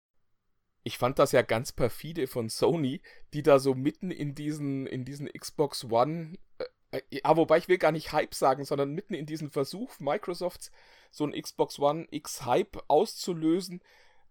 Ich 0.84 0.98
fand 0.98 1.20
das 1.20 1.34
ja 1.34 1.42
ganz 1.42 1.74
perfide 1.74 2.28
von 2.28 2.48
Sony, 2.48 3.02
die 3.34 3.44
da 3.44 3.60
so 3.60 3.76
mitten 3.76 4.12
in 4.12 4.34
diesen, 4.34 4.88
in 4.88 5.04
diesen 5.04 5.28
Xbox 5.28 5.86
One, 5.92 6.38
äh, 6.58 6.98
äh 6.98 7.02
ja, 7.12 7.36
wobei 7.36 7.58
ich 7.58 7.68
will 7.68 7.78
gar 7.78 7.92
nicht 7.92 8.14
Hype 8.14 8.34
sagen, 8.34 8.64
sondern 8.64 8.94
mitten 8.94 9.14
in 9.14 9.26
diesen 9.26 9.50
Versuch 9.50 10.00
Microsofts 10.00 10.72
so 11.12 11.26
ein 11.26 11.34
Xbox 11.34 11.80
One 11.80 12.08
X 12.12 12.46
Hype 12.46 12.82
auszulösen, 12.88 13.82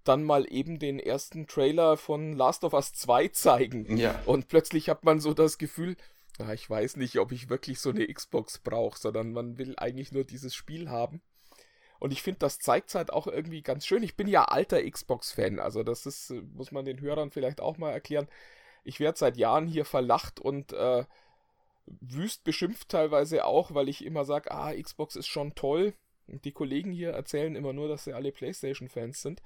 dann 0.05 0.25
mal 0.25 0.51
eben 0.51 0.79
den 0.79 0.99
ersten 0.99 1.47
Trailer 1.47 1.99
von 1.99 2.33
Last 2.33 2.65
of 2.65 2.73
Us 2.73 2.95
2 2.95 3.29
zeigen. 3.29 3.99
Ja. 3.99 4.23
Und 4.25 4.49
plötzlich 4.49 4.89
hat 4.89 5.05
man 5.05 5.21
so 5.21 5.35
das 5.35 5.59
Gefühl, 5.59 5.97
ja, 6.39 6.53
ich 6.53 6.69
weiß 6.69 6.97
nicht, 6.97 7.19
ob 7.19 7.33
ich 7.33 7.49
wirklich 7.49 7.81
so 7.81 7.91
eine 7.91 8.07
Xbox 8.07 8.59
brauche, 8.59 8.99
sondern 8.99 9.33
man 9.33 9.59
will 9.59 9.75
eigentlich 9.77 10.13
nur 10.13 10.25
dieses 10.25 10.55
Spiel 10.55 10.89
haben. 10.89 11.21
Und 11.99 12.13
ich 12.13 12.23
finde, 12.23 12.39
das 12.41 12.59
zeigt 12.61 12.95
halt 12.95 13.13
auch 13.13 13.27
irgendwie 13.27 13.63
ganz 13.63 13.85
schön. 13.85 14.03
Ich 14.03 14.17
bin 14.17 14.29
ja 14.29 14.45
alter 14.45 14.89
Xbox-Fan, 14.89 15.59
also 15.59 15.83
das 15.83 16.07
ist, 16.07 16.33
muss 16.55 16.71
man 16.71 16.85
den 16.85 17.01
Hörern 17.01 17.31
vielleicht 17.33 17.61
auch 17.61 17.77
mal 17.77 17.91
erklären. 17.91 18.29
Ich 18.85 19.01
werde 19.01 19.19
seit 19.19 19.37
Jahren 19.37 19.67
hier 19.67 19.85
verlacht 19.85 20.39
und 20.39 20.73
äh, 20.73 21.05
wüst 21.87 22.45
beschimpft 22.45 22.89
teilweise 22.91 23.45
auch, 23.45 23.75
weil 23.75 23.89
ich 23.89 24.05
immer 24.05 24.25
sage, 24.25 24.51
ah, 24.53 24.73
Xbox 24.73 25.17
ist 25.17 25.27
schon 25.27 25.55
toll. 25.55 25.95
Und 26.29 26.45
die 26.45 26.53
Kollegen 26.53 26.93
hier 26.93 27.11
erzählen 27.11 27.57
immer 27.57 27.73
nur, 27.73 27.89
dass 27.89 28.05
sie 28.05 28.13
alle 28.13 28.33
PlayStation-Fans 28.33 29.23
sind. 29.23 29.43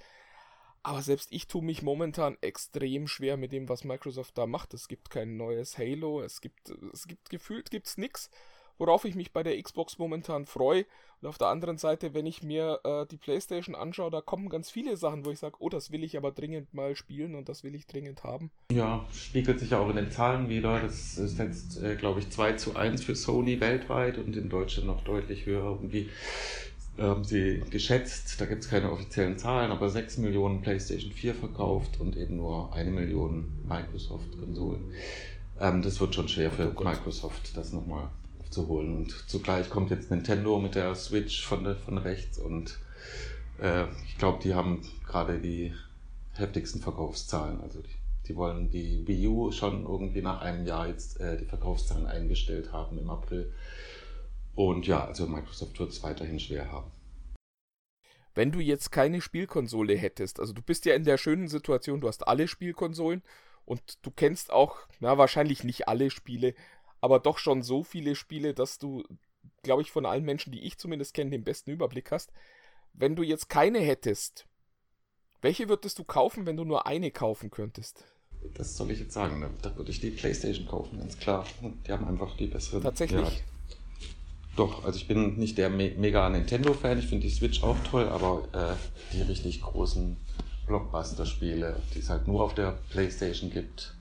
Aber 0.83 1.03
selbst 1.03 1.29
ich 1.31 1.47
tue 1.47 1.63
mich 1.63 1.83
momentan 1.83 2.37
extrem 2.41 3.07
schwer 3.07 3.37
mit 3.37 3.53
dem, 3.53 3.69
was 3.69 3.85
Microsoft 3.85 4.37
da 4.37 4.47
macht. 4.47 4.75
Es 4.75 4.89
gibt 4.89 5.11
kein 5.11 5.37
neues 5.37 5.79
Halo, 5.79 6.21
es 6.21 6.41
gibt, 6.41 6.71
es 6.93 7.07
gibt 7.07 7.31
gefühlt 7.31 7.71
gibt's 7.71 7.99
nix, 7.99 8.31
worauf 8.79 9.05
ich 9.05 9.15
mich 9.15 9.33
bei 9.33 9.45
der 9.45 9.61
Xbox 9.63 9.99
momentan 9.99 10.45
freue. 10.45 10.85
Und 11.21 11.29
auf 11.29 11.39
der 11.39 11.47
anderen 11.47 11.79
Seite, 11.79 12.15
wenn 12.15 12.27
ich 12.27 12.43
mir 12.43 12.81
äh, 12.83 13.07
die 13.07 13.17
PlayStation 13.17 13.77
anschaue, 13.77 14.11
da 14.11 14.21
kommen 14.21 14.49
ganz 14.49 14.73
viele 14.73 14.97
Sachen, 14.97 15.25
wo 15.25 15.31
ich 15.31 15.39
sage, 15.39 15.55
oh, 15.61 15.69
das 15.69 15.93
will 15.93 16.03
ich 16.03 16.17
aber 16.17 16.33
dringend 16.33 16.75
mal 16.75 16.97
spielen 16.97 17.37
und 17.37 17.49
das 17.49 17.63
will 17.63 17.77
ich 17.77 17.87
dringend 17.87 18.25
haben. 18.25 18.51
Ja, 18.73 19.07
spiegelt 19.13 19.61
sich 19.61 19.71
ja 19.71 19.79
auch 19.79 19.89
in 19.89 19.95
den 19.95 20.11
Zahlen 20.11 20.49
wieder. 20.49 20.81
Das 20.81 21.17
ist 21.17 21.39
jetzt, 21.39 21.81
äh, 21.81 21.95
glaube 21.95 22.19
ich, 22.19 22.31
2 22.31 22.55
zu 22.55 22.75
1 22.75 23.05
für 23.05 23.15
Sony 23.15 23.61
weltweit 23.61 24.19
und 24.19 24.37
in 24.37 24.49
Deutschland 24.49 24.89
noch 24.89 25.05
deutlich 25.05 25.47
höher. 25.47 25.63
Irgendwie 25.63 26.11
haben 26.99 27.25
sie 27.25 27.63
geschätzt, 27.71 28.41
da 28.41 28.47
gibt 28.47 28.65
es 28.65 28.71
keine 28.71 28.93
offiziellen 28.93 29.39
Zahlen, 29.39 29.71
aber 29.71 29.89
6 29.89 30.19
Millionen 30.19 30.61
PlayStation 30.61 31.13
4 31.13 31.35
verkauft 31.35 32.01
und 32.01 32.17
eben 32.17 32.37
nur 32.37 32.73
eine 32.75 32.91
Million 32.91 33.53
Microsoft-Konsolen. 33.67 34.93
Ähm, 35.61 35.83
das 35.83 36.01
wird 36.01 36.15
schon 36.15 36.29
schwer 36.29 36.51
für 36.51 36.73
oh 36.75 36.85
Microsoft, 36.85 37.57
das 37.57 37.73
nochmal 37.73 38.09
zu 38.51 38.69
holen. 38.69 38.95
Und 38.97 39.25
zugleich 39.27 39.71
kommt 39.71 39.91
jetzt 39.91 40.11
Nintendo 40.11 40.59
mit 40.59 40.75
der 40.75 40.95
Switch 40.95 41.45
von, 41.45 41.77
von 41.77 41.99
rechts 41.99 42.39
und 42.39 42.79
äh, 43.59 43.85
ich 44.07 44.19
glaube, 44.19 44.41
die 44.43 44.55
haben 44.55 44.83
gerade 45.07 45.39
die 45.39 45.73
heftigsten 46.35 46.81
Verkaufszahlen. 46.81 47.61
Also 47.61 47.81
die, 47.81 48.29
die, 48.29 48.37
wollen 48.37 48.71
die 48.71 49.07
Wii 49.07 49.27
U 49.29 49.53
schon 49.53 49.85
irgendwie 49.85 50.23
nach 50.23 50.41
einem 50.43 50.67
Jahr 50.67 50.89
jetzt 50.89 51.21
äh, 51.21 51.39
die 51.39 51.45
Verkaufszahlen 51.47 52.07
eingestellt 52.07 52.73
haben 52.73 52.99
im 52.99 53.11
April. 53.11 53.51
Und 54.55 54.87
ja, 54.87 55.05
also 55.05 55.27
Microsoft 55.27 55.79
wird 55.79 55.91
es 55.91 56.03
weiterhin 56.03 56.39
schwer 56.39 56.71
haben. 56.71 56.91
Wenn 58.35 58.51
du 58.51 58.61
jetzt 58.61 58.93
keine 58.93 59.21
Spielkonsole 59.21 59.95
hättest, 59.95 60.41
also 60.41 60.53
du 60.53 60.63
bist 60.63 60.85
ja 60.85 60.95
in 60.95 61.05
der 61.05 61.19
schönen 61.19 61.49
Situation, 61.49 62.01
du 62.01 62.09
hast 62.09 62.27
alle 62.27 62.49
Spielkonsolen 62.49 63.23
und 63.65 64.05
du 64.05 64.11
kennst 64.11 64.51
auch, 64.51 64.79
na, 65.01 65.19
wahrscheinlich 65.19 65.65
nicht 65.65 65.89
alle 65.89 66.11
Spiele, 66.11 66.55
aber 67.01 67.19
doch 67.19 67.39
schon 67.39 67.63
so 67.63 67.83
viele 67.83 68.15
Spiele, 68.15 68.55
dass 68.55 68.79
du, 68.79 69.05
glaube 69.63 69.83
ich, 69.83 69.91
von 69.91 70.07
allen 70.07 70.25
Menschen, 70.25 70.53
die 70.53 70.65
ich 70.65 70.79
zumindest 70.79 71.15
kenne, 71.15 71.31
den 71.31 71.45
besten 71.45 71.71
Überblick 71.71 72.11
hast. 72.11 72.33
Wenn 72.95 73.17
du 73.17 73.23
jetzt 73.23 73.49
keine 73.49 73.81
hättest, 73.81 74.47
welche 75.43 75.69
würdest 75.69 75.99
du 75.99 76.05
kaufen, 76.05 76.47
wenn 76.47 76.57
du 76.57 76.65
nur 76.65 76.87
eine 76.87 77.11
kaufen 77.11 77.51
könntest? 77.51 78.05
Das 78.55 78.77
soll 78.77 78.91
ich 78.91 79.01
jetzt 79.01 79.15
sagen. 79.15 79.45
Da 79.63 79.77
würde 79.77 79.91
ich 79.91 80.01
die 80.01 80.11
PlayStation 80.11 80.67
kaufen, 80.67 80.99
ganz 80.99 81.19
klar. 81.19 81.47
Die 81.87 81.93
haben 81.93 82.07
einfach 82.07 82.37
die 82.37 82.47
besseren. 82.47 82.83
Tatsächlich. 82.83 83.39
Ja, 83.39 83.45
doch, 84.57 84.85
also 84.85 84.99
ich 84.99 85.09
bin 85.09 85.37
nicht 85.37 85.59
der 85.59 85.71
Me 85.71 85.93
mega 85.97 86.29
Nintendo-Fan. 86.29 86.99
Ich 86.99 87.07
finde 87.07 87.27
die 87.27 87.33
Switch 87.33 87.63
auch 87.63 87.77
toll, 87.91 88.09
aber 88.09 88.49
äh, 88.53 88.77
die 89.15 89.23
richtig 89.23 89.63
großen 89.63 90.17
Blockbuster-Spiele, 90.67 91.77
die 91.95 91.99
es 91.99 92.11
halt 92.11 92.27
nur 92.27 92.43
auf 92.43 92.55
der 92.55 92.79
PlayStation 92.91 93.51
gibt, 93.51 93.95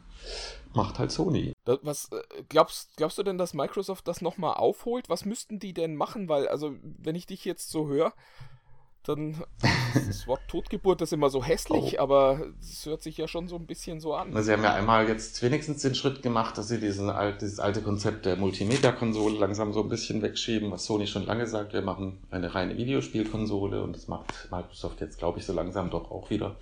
macht 0.74 1.00
halt 1.00 1.12
Sony. 1.12 1.54
Das, 1.66 1.80
was 1.84 2.10
äh, 2.12 2.44
glaubst, 2.50 2.96
glaubst 2.98 3.18
du 3.18 3.24
denn, 3.24 3.38
dass 3.38 3.54
Microsoft 3.54 4.08
das 4.08 4.22
nochmal 4.22 4.56
aufholt? 4.56 5.10
Was 5.10 5.26
müssten 5.26 5.60
die 5.60 5.74
denn 5.74 5.96
machen? 5.96 6.30
Weil, 6.30 6.48
also, 6.48 6.76
wenn 6.82 7.16
ich 7.16 7.26
dich 7.26 7.46
jetzt 7.46 7.70
so 7.72 7.88
höre, 7.88 8.14
dann 9.04 9.44
das 9.94 10.28
Wort 10.28 10.42
Totgeburt 10.48 11.02
ist 11.02 11.14
immer 11.14 11.30
so 11.30 11.44
hässlich, 11.44 11.96
oh. 11.98 12.04
aber 12.04 12.48
es 12.60 12.86
hört 12.86 13.02
sich 13.02 13.18
ja 13.18 13.28
schon 13.28 13.48
so 13.48 13.56
ein 13.56 13.66
bisschen 13.66 14.00
so 14.00 14.14
an. 14.14 14.32
Sie 14.44 14.52
haben 14.52 14.64
ja 14.64 14.74
einmal 14.74 15.08
jetzt 15.08 15.42
wenigstens 15.42 15.82
den 15.82 15.96
Schritt 15.96 16.22
gemacht, 16.22 16.58
dass 16.58 16.68
sie 16.68 16.80
diesen 16.80 17.10
alt, 17.10 17.42
dieses 17.42 17.60
alte 17.60 17.82
Konzept 17.82 18.26
der 18.26 18.36
Multimedia-Konsole 18.36 19.38
langsam 19.38 19.74
so 19.74 19.82
ein 19.82 19.90
bisschen 19.90 20.22
wegschieben, 20.22 20.72
was 20.72 20.86
Sony 20.86 21.08
schon 21.08 21.26
lange 21.26 21.48
sagt, 21.48 21.74
wir 21.74 21.82
machen 21.82 22.20
eine 22.30 22.54
reine 22.54 22.78
Videospielkonsole 22.78 23.84
und 23.84 23.96
das 23.96 24.08
macht 24.08 24.50
Microsoft 24.52 25.02
jetzt, 25.02 25.18
glaube 25.18 25.40
ich, 25.40 25.46
so 25.46 25.54
langsam 25.54 25.90
doch 25.90 26.12
auch 26.12 26.30
wieder. 26.30 26.58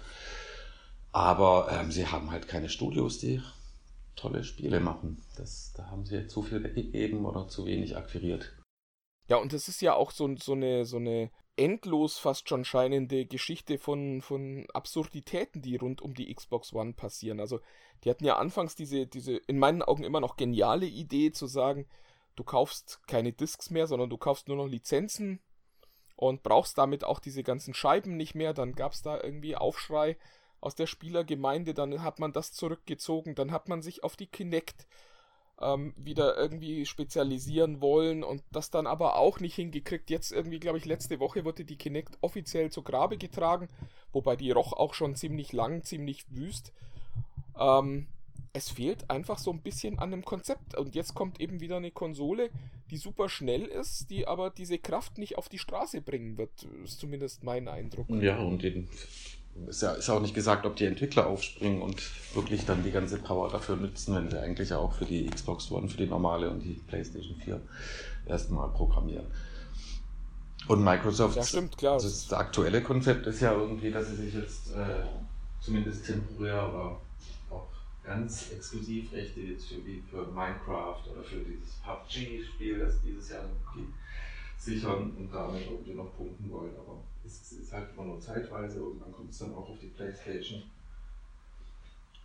Aber 1.12 1.70
ähm, 1.72 1.92
sie 1.92 2.08
haben 2.08 2.32
halt 2.32 2.48
keine 2.48 2.70
Studios, 2.70 3.18
die 3.18 3.42
tolle 4.16 4.44
Spiele 4.44 4.80
machen. 4.80 5.22
Das, 5.38 5.74
da 5.76 5.88
haben 5.88 6.06
sie 6.06 6.28
zu 6.28 6.44
viel 6.44 6.64
weggegeben 6.64 7.26
oder 7.26 7.48
zu 7.48 7.66
wenig 7.66 7.98
akquiriert. 7.98 8.54
Ja, 9.28 9.38
und 9.38 9.54
das 9.54 9.68
ist 9.68 9.82
ja 9.82 9.94
auch 9.94 10.12
so, 10.12 10.36
so 10.38 10.54
eine, 10.54 10.86
so 10.86 10.98
eine 10.98 11.30
endlos 11.60 12.18
fast 12.18 12.48
schon 12.48 12.64
scheinende 12.64 13.26
Geschichte 13.26 13.78
von, 13.78 14.22
von 14.22 14.66
Absurditäten, 14.74 15.62
die 15.62 15.76
rund 15.76 16.02
um 16.02 16.14
die 16.14 16.34
Xbox 16.34 16.74
One 16.74 16.94
passieren. 16.94 17.40
Also, 17.40 17.60
die 18.04 18.10
hatten 18.10 18.26
ja 18.26 18.38
anfangs 18.38 18.76
diese, 18.76 19.06
diese 19.06 19.36
in 19.36 19.60
meinen 19.60 19.82
Augen 19.82 20.04
immer 20.04 20.22
noch 20.22 20.38
geniale 20.38 20.86
Idee 20.86 21.32
zu 21.32 21.48
sagen, 21.48 21.86
du 22.36 22.44
kaufst 22.46 23.02
keine 23.08 23.34
Discs 23.34 23.70
mehr, 23.70 23.88
sondern 23.88 24.10
du 24.10 24.18
kaufst 24.18 24.48
nur 24.48 24.56
noch 24.56 24.68
Lizenzen 24.68 25.42
und 26.16 26.44
brauchst 26.44 26.78
damit 26.78 27.04
auch 27.04 27.20
diese 27.20 27.44
ganzen 27.44 27.74
Scheiben 27.74 28.16
nicht 28.16 28.36
mehr. 28.36 28.54
Dann 28.54 28.74
gab 28.74 28.94
es 28.94 29.02
da 29.02 29.22
irgendwie 29.22 29.58
Aufschrei 29.58 30.18
aus 30.62 30.76
der 30.76 30.88
Spielergemeinde, 30.88 31.74
dann 31.74 32.02
hat 32.02 32.20
man 32.20 32.32
das 32.34 32.54
zurückgezogen, 32.54 33.36
dann 33.36 33.52
hat 33.52 33.68
man 33.68 33.82
sich 33.82 34.04
auf 34.04 34.16
die 34.16 34.28
Kinect 34.28 34.88
ähm, 35.62 35.94
wieder 35.98 36.38
irgendwie 36.38 36.86
spezialisieren 36.86 37.82
wollen 37.82 38.24
und 38.24 38.44
das 38.52 38.72
dann 38.72 38.88
aber 38.88 39.18
auch 39.18 39.40
nicht 39.40 39.56
hingekriegt. 39.56 40.10
Jetzt 40.10 40.32
irgendwie, 40.32 40.60
glaube 40.60 40.78
ich, 40.78 40.86
letzte 40.86 41.20
Woche 41.20 41.46
wurde 41.46 41.66
die 41.66 41.78
Kinect 41.78 42.18
offiziell 42.22 42.72
zu 42.72 42.82
Grabe 42.82 43.18
getragen, 43.18 43.68
wobei 44.12 44.36
die 44.36 44.52
roch 44.52 44.74
auch 44.74 44.94
schon 44.94 45.16
ziemlich 45.16 45.54
lang, 45.54 45.84
ziemlich 45.84 46.26
wüst. 46.30 46.74
Ähm, 47.58 48.08
es 48.54 48.70
fehlt 48.70 49.10
einfach 49.10 49.38
so 49.38 49.52
ein 49.52 49.62
bisschen 49.62 50.00
an 50.00 50.12
dem 50.12 50.26
Konzept. 50.26 50.76
Und 50.76 50.96
jetzt 50.96 51.14
kommt 51.14 51.40
eben 51.40 51.60
wieder 51.60 51.78
eine 51.78 51.92
Konsole, 51.92 52.50
die 52.90 52.98
super 52.98 53.30
schnell 53.30 53.66
ist, 53.66 54.10
die 54.10 54.28
aber 54.28 54.50
diese 54.50 54.80
Kraft 54.80 55.18
nicht 55.18 55.38
auf 55.38 55.50
die 55.50 55.60
Straße 55.60 56.02
bringen 56.02 56.38
wird. 56.38 56.68
Ist 56.84 57.00
zumindest 57.00 57.44
mein 57.44 57.68
Eindruck. 57.68 58.10
Ja, 58.10 58.40
und 58.40 58.64
den 58.64 58.90
ist 59.68 59.82
ja 59.82 59.94
ist 59.94 60.10
auch 60.10 60.22
nicht 60.22 60.34
gesagt, 60.34 60.66
ob 60.66 60.76
die 60.76 60.86
Entwickler 60.86 61.28
aufspringen 61.28 61.82
und 61.82 62.02
wirklich 62.36 62.66
dann 62.66 62.84
die 62.84 62.92
ganze 62.92 63.18
Power 63.18 63.50
dafür 63.50 63.76
nutzen, 63.76 64.16
wenn 64.16 64.30
sie 64.30 64.40
eigentlich 64.40 64.74
auch 64.74 64.94
für 64.94 65.06
die 65.06 65.28
Xbox 65.28 65.72
One, 65.72 65.90
für 65.90 65.98
die 65.98 66.08
normale 66.08 66.50
und 66.50 66.62
die 66.62 66.82
PlayStation 66.88 67.36
4 67.36 67.60
erstmal 68.26 68.70
programmieren. 68.70 69.26
Und 70.68 70.84
Microsoft, 70.84 71.36
ja, 71.36 71.44
stimmt, 71.44 71.78
klar. 71.78 71.96
das 71.96 72.32
aktuelle 72.32 72.84
Konzept 72.84 73.26
ist 73.26 73.42
ja 73.42 73.54
irgendwie, 73.54 73.92
dass 73.92 74.10
sie 74.10 74.16
sich 74.16 74.34
jetzt 74.36 74.72
äh, 74.76 75.04
zumindest 75.60 76.06
temporär 76.06 76.70
oder 76.70 77.00
auch 77.50 77.68
ganz 78.04 78.52
exklusiv 78.52 79.12
Rechte 79.12 79.40
jetzt 79.40 79.66
für, 79.66 79.84
wie 79.86 80.04
für 80.10 80.28
Minecraft 80.28 81.02
oder 81.12 81.24
für 81.24 81.40
dieses 81.40 81.76
PUBG-Spiel, 81.84 82.80
das 82.80 83.02
dieses 83.02 83.30
Jahr 83.30 83.46
gibt, 83.74 83.94
sichern 84.58 85.12
und 85.18 85.34
damit 85.34 85.64
irgendwie 85.70 85.94
noch 85.94 86.16
punkten 86.16 86.52
wollen. 86.52 86.74
Aber 86.78 87.02
es 87.30 87.52
ist 87.52 87.74
halt 87.74 87.92
immer 87.94 88.06
nur 88.06 88.20
zeitweise 88.20 88.84
und 88.84 89.00
dann 89.00 89.12
kommt 89.12 89.32
es 89.32 89.40
dann 89.40 89.54
auch 89.54 89.70
auf 89.70 89.80
die 89.80 89.88
Playstation. 89.88 90.64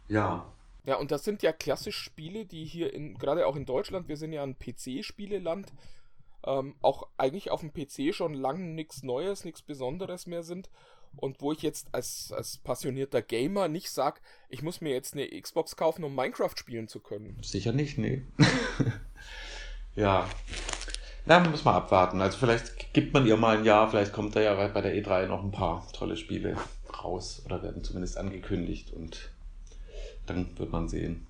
Ja. 0.09 0.53
Ja, 0.87 0.97
und 0.97 1.11
das 1.11 1.25
sind 1.25 1.43
ja 1.43 1.53
klassisch 1.53 1.97
Spiele, 1.97 2.45
die 2.45 2.65
hier 2.65 2.93
in, 2.93 3.17
gerade 3.17 3.47
auch 3.47 3.57
in 3.57 3.65
Deutschland, 3.65 4.09
wir 4.09 4.19
sind 4.19 4.33
ja 4.33 4.43
ein 4.43 4.59
PC-Spieleland, 4.59 5.73
ähm, 6.45 6.75
auch 6.83 7.09
eigentlich 7.17 7.51
auf 7.51 7.61
dem 7.61 7.73
PC 7.73 8.15
schon 8.15 8.35
lange 8.35 8.65
nichts 8.65 9.03
Neues, 9.03 9.45
nichts 9.45 9.63
Besonderes 9.63 10.27
mehr 10.27 10.43
sind. 10.43 10.69
Und 11.17 11.41
wo 11.41 11.53
ich 11.53 11.63
jetzt 11.63 11.89
als, 11.93 12.33
als 12.33 12.59
passionierter 12.59 13.23
Gamer 13.23 13.69
nicht 13.69 13.91
sage, 13.91 14.21
ich 14.49 14.63
muss 14.63 14.81
mir 14.81 14.93
jetzt 14.93 15.15
eine 15.15 15.29
Xbox 15.41 15.77
kaufen, 15.77 16.05
um 16.05 16.15
Minecraft 16.15 16.55
spielen 16.57 16.89
zu 16.89 17.01
können. 17.01 17.39
Sicher 17.43 17.73
nicht, 17.73 17.99
nee. 17.99 18.23
ja, 19.95 20.29
na, 21.27 21.41
muss 21.41 21.65
man 21.65 21.75
abwarten. 21.75 22.21
Also 22.21 22.39
vielleicht 22.39 22.93
gibt 22.93 23.15
man 23.15 23.27
ihr 23.27 23.37
mal 23.37 23.59
ein 23.59 23.65
Jahr, 23.65 23.89
vielleicht 23.91 24.13
kommt 24.13 24.37
da 24.37 24.41
ja 24.41 24.55
bei 24.69 24.81
der 24.81 24.95
E3 24.95 25.27
noch 25.27 25.43
ein 25.43 25.53
paar 25.53 25.87
tolle 25.93 26.17
Spiele 26.17 26.57
raus 27.03 27.43
oder 27.47 27.63
werden 27.63 27.83
zumindest 27.83 28.19
angekündigt 28.19 28.93
und 28.93 29.31
dann 30.27 30.59
wird 30.59 30.71
man 30.71 30.89
sehen. 30.89 31.27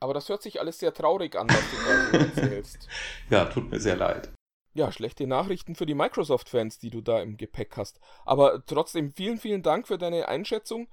Aber 0.00 0.14
das 0.14 0.28
hört 0.28 0.42
sich 0.42 0.60
alles 0.60 0.78
sehr 0.78 0.92
traurig 0.92 1.36
an, 1.36 1.48
was 1.48 1.60
du 1.70 2.18
da 2.18 2.18
erzählst. 2.18 2.88
ja, 3.30 3.44
tut 3.44 3.70
mir 3.70 3.78
sehr 3.78 3.96
leid. 3.96 4.30
Ja, 4.74 4.90
schlechte 4.90 5.26
Nachrichten 5.26 5.74
für 5.74 5.86
die 5.86 5.94
Microsoft-Fans, 5.94 6.78
die 6.78 6.90
du 6.90 7.02
da 7.02 7.20
im 7.20 7.36
Gepäck 7.36 7.76
hast. 7.76 8.00
Aber 8.24 8.64
trotzdem 8.64 9.12
vielen, 9.12 9.38
vielen 9.38 9.62
Dank 9.62 9.86
für 9.86 9.98
deine 9.98 10.28
Einschätzung 10.28 10.88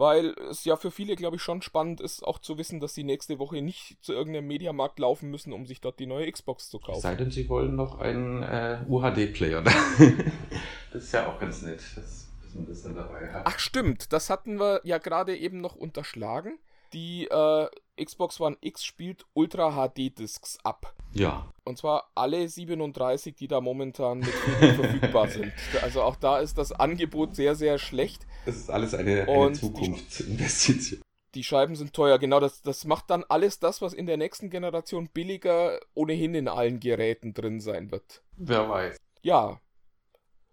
weil 0.00 0.34
es 0.50 0.64
ja 0.64 0.76
für 0.76 0.90
viele, 0.90 1.14
glaube 1.14 1.36
ich, 1.36 1.42
schon 1.42 1.60
spannend 1.60 2.00
ist, 2.00 2.24
auch 2.24 2.38
zu 2.38 2.56
wissen, 2.56 2.80
dass 2.80 2.94
sie 2.94 3.04
nächste 3.04 3.38
Woche 3.38 3.60
nicht 3.60 4.02
zu 4.02 4.14
irgendeinem 4.14 4.46
Mediamarkt 4.46 4.98
laufen 4.98 5.30
müssen, 5.30 5.52
um 5.52 5.66
sich 5.66 5.82
dort 5.82 6.00
die 6.00 6.06
neue 6.06 6.32
Xbox 6.32 6.70
zu 6.70 6.78
kaufen. 6.78 7.02
Sei 7.02 7.14
denn, 7.14 7.30
sie 7.30 7.50
wollen 7.50 7.76
noch 7.76 8.00
einen 8.00 8.42
äh, 8.42 8.78
UHD-Player. 8.88 9.62
das 10.92 11.04
ist 11.04 11.12
ja 11.12 11.28
auch 11.28 11.38
ganz 11.38 11.60
nett, 11.60 11.82
dass, 11.96 12.30
dass, 12.42 12.54
man 12.54 12.66
das 12.66 12.82
dann 12.82 12.94
dabei 12.94 13.30
hat. 13.30 13.42
Ach 13.44 13.58
stimmt, 13.58 14.14
das 14.14 14.30
hatten 14.30 14.58
wir 14.58 14.80
ja 14.84 14.96
gerade 14.96 15.36
eben 15.36 15.60
noch 15.60 15.76
unterschlagen. 15.76 16.58
Die 16.92 17.26
äh, 17.26 17.68
Xbox 18.02 18.40
One 18.40 18.56
X 18.60 18.84
spielt 18.84 19.24
Ultra 19.34 19.72
HD 19.72 20.18
Discs 20.18 20.58
ab. 20.64 20.94
Ja. 21.12 21.52
Und 21.64 21.78
zwar 21.78 22.10
alle 22.14 22.48
37, 22.48 23.34
die 23.34 23.48
da 23.48 23.60
momentan 23.60 24.20
mit 24.20 24.28
verfügbar 24.74 25.28
sind. 25.28 25.52
Also 25.82 26.02
auch 26.02 26.16
da 26.16 26.38
ist 26.38 26.58
das 26.58 26.72
Angebot 26.72 27.36
sehr, 27.36 27.54
sehr 27.54 27.78
schlecht. 27.78 28.26
Das 28.46 28.56
ist 28.56 28.70
alles 28.70 28.94
eine, 28.94 29.28
eine 29.28 29.52
Zukunftsinvestition. 29.52 31.02
Die 31.34 31.44
Scheiben 31.44 31.76
sind 31.76 31.92
teuer, 31.92 32.18
genau. 32.18 32.40
Das, 32.40 32.62
das 32.62 32.84
macht 32.84 33.08
dann 33.10 33.24
alles 33.28 33.60
das, 33.60 33.80
was 33.80 33.92
in 33.92 34.06
der 34.06 34.16
nächsten 34.16 34.50
Generation 34.50 35.08
billiger 35.08 35.78
ohnehin 35.94 36.34
in 36.34 36.48
allen 36.48 36.80
Geräten 36.80 37.34
drin 37.34 37.60
sein 37.60 37.92
wird. 37.92 38.22
Wer 38.36 38.68
weiß. 38.68 38.96
Ja. 39.22 39.60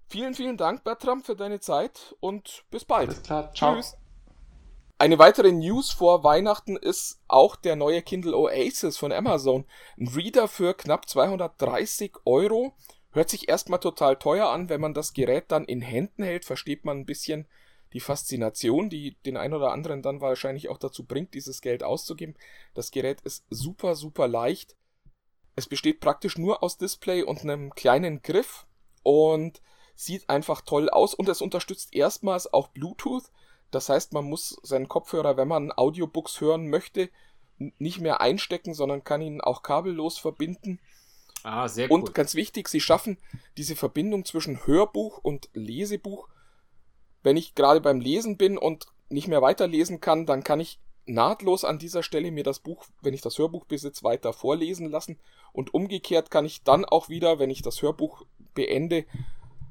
Vielen, 0.09 0.35
vielen 0.35 0.55
Dank, 0.55 0.83
Bertram, 0.83 1.21
für 1.21 1.35
deine 1.35 1.59
Zeit 1.59 2.15
und 2.19 2.63
bis 2.69 2.85
bald. 2.85 3.09
Alles 3.09 3.23
klar, 3.23 3.51
ciao. 3.53 3.75
Tschüss. 3.75 3.97
Eine 4.99 5.19
weitere 5.19 5.51
News 5.51 5.91
vor 5.91 6.23
Weihnachten 6.23 6.75
ist 6.75 7.21
auch 7.27 7.55
der 7.55 7.75
neue 7.75 8.01
Kindle 8.01 8.35
Oasis 8.35 8.97
von 8.97 9.11
Amazon. 9.11 9.65
Ein 9.99 10.07
Reader 10.07 10.47
für 10.47 10.73
knapp 10.73 11.07
230 11.07 12.13
Euro. 12.25 12.73
Hört 13.11 13.29
sich 13.29 13.47
erstmal 13.47 13.79
total 13.79 14.15
teuer 14.15 14.49
an. 14.49 14.69
Wenn 14.69 14.81
man 14.81 14.95
das 14.95 15.13
Gerät 15.13 15.51
dann 15.51 15.65
in 15.65 15.81
Händen 15.81 16.23
hält, 16.23 16.45
versteht 16.45 16.83
man 16.83 16.97
ein 16.97 17.05
bisschen 17.05 17.47
die 17.93 17.99
Faszination, 17.99 18.89
die 18.89 19.15
den 19.23 19.37
ein 19.37 19.53
oder 19.53 19.71
anderen 19.71 20.01
dann 20.01 20.19
wahrscheinlich 20.19 20.67
auch 20.67 20.79
dazu 20.79 21.05
bringt, 21.05 21.35
dieses 21.35 21.61
Geld 21.61 21.83
auszugeben. 21.83 22.35
Das 22.73 22.89
Gerät 22.89 23.21
ist 23.21 23.45
super, 23.51 23.93
super 23.93 24.27
leicht. 24.27 24.75
Es 25.55 25.67
besteht 25.67 25.99
praktisch 25.99 26.39
nur 26.39 26.63
aus 26.63 26.79
Display 26.79 27.21
und 27.21 27.41
einem 27.41 27.69
kleinen 27.75 28.23
Griff 28.23 28.65
und 29.03 29.61
sieht 29.95 30.27
einfach 30.27 30.61
toll 30.61 30.89
aus 30.89 31.13
und 31.13 31.29
es 31.29 31.41
unterstützt 31.41 31.93
erstmals 31.93 32.51
auch 32.51 32.69
Bluetooth. 32.69 33.31
Das 33.71 33.89
heißt, 33.89 34.13
man 34.13 34.25
muss 34.25 34.59
seinen 34.63 34.87
Kopfhörer, 34.87 35.37
wenn 35.37 35.47
man 35.47 35.71
Audiobooks 35.71 36.39
hören 36.41 36.69
möchte, 36.69 37.09
nicht 37.57 37.99
mehr 37.99 38.21
einstecken, 38.21 38.73
sondern 38.73 39.03
kann 39.03 39.21
ihn 39.21 39.41
auch 39.41 39.63
kabellos 39.63 40.17
verbinden. 40.17 40.79
Ah, 41.43 41.67
sehr 41.67 41.89
cool. 41.89 42.01
Und 42.01 42.13
ganz 42.13 42.35
wichtig, 42.35 42.67
sie 42.67 42.81
schaffen 42.81 43.17
diese 43.57 43.75
Verbindung 43.75 44.25
zwischen 44.25 44.65
Hörbuch 44.65 45.17
und 45.17 45.49
Lesebuch. 45.53 46.27
Wenn 47.23 47.37
ich 47.37 47.55
gerade 47.55 47.81
beim 47.81 47.99
Lesen 47.99 48.37
bin 48.37 48.57
und 48.57 48.87
nicht 49.09 49.27
mehr 49.27 49.41
weiterlesen 49.41 50.01
kann, 50.01 50.25
dann 50.25 50.43
kann 50.43 50.59
ich 50.59 50.79
nahtlos 51.05 51.63
an 51.63 51.79
dieser 51.79 52.03
Stelle 52.03 52.31
mir 52.31 52.43
das 52.43 52.59
Buch, 52.59 52.85
wenn 53.01 53.13
ich 53.13 53.21
das 53.21 53.37
Hörbuch 53.37 53.65
besitze, 53.65 54.03
weiter 54.03 54.33
vorlesen 54.33 54.89
lassen. 54.89 55.17
Und 55.53 55.73
umgekehrt 55.73 56.29
kann 56.29 56.45
ich 56.45 56.63
dann 56.63 56.85
auch 56.85 57.09
wieder, 57.09 57.39
wenn 57.39 57.49
ich 57.49 57.61
das 57.61 57.81
Hörbuch 57.81 58.25
beende, 58.53 59.05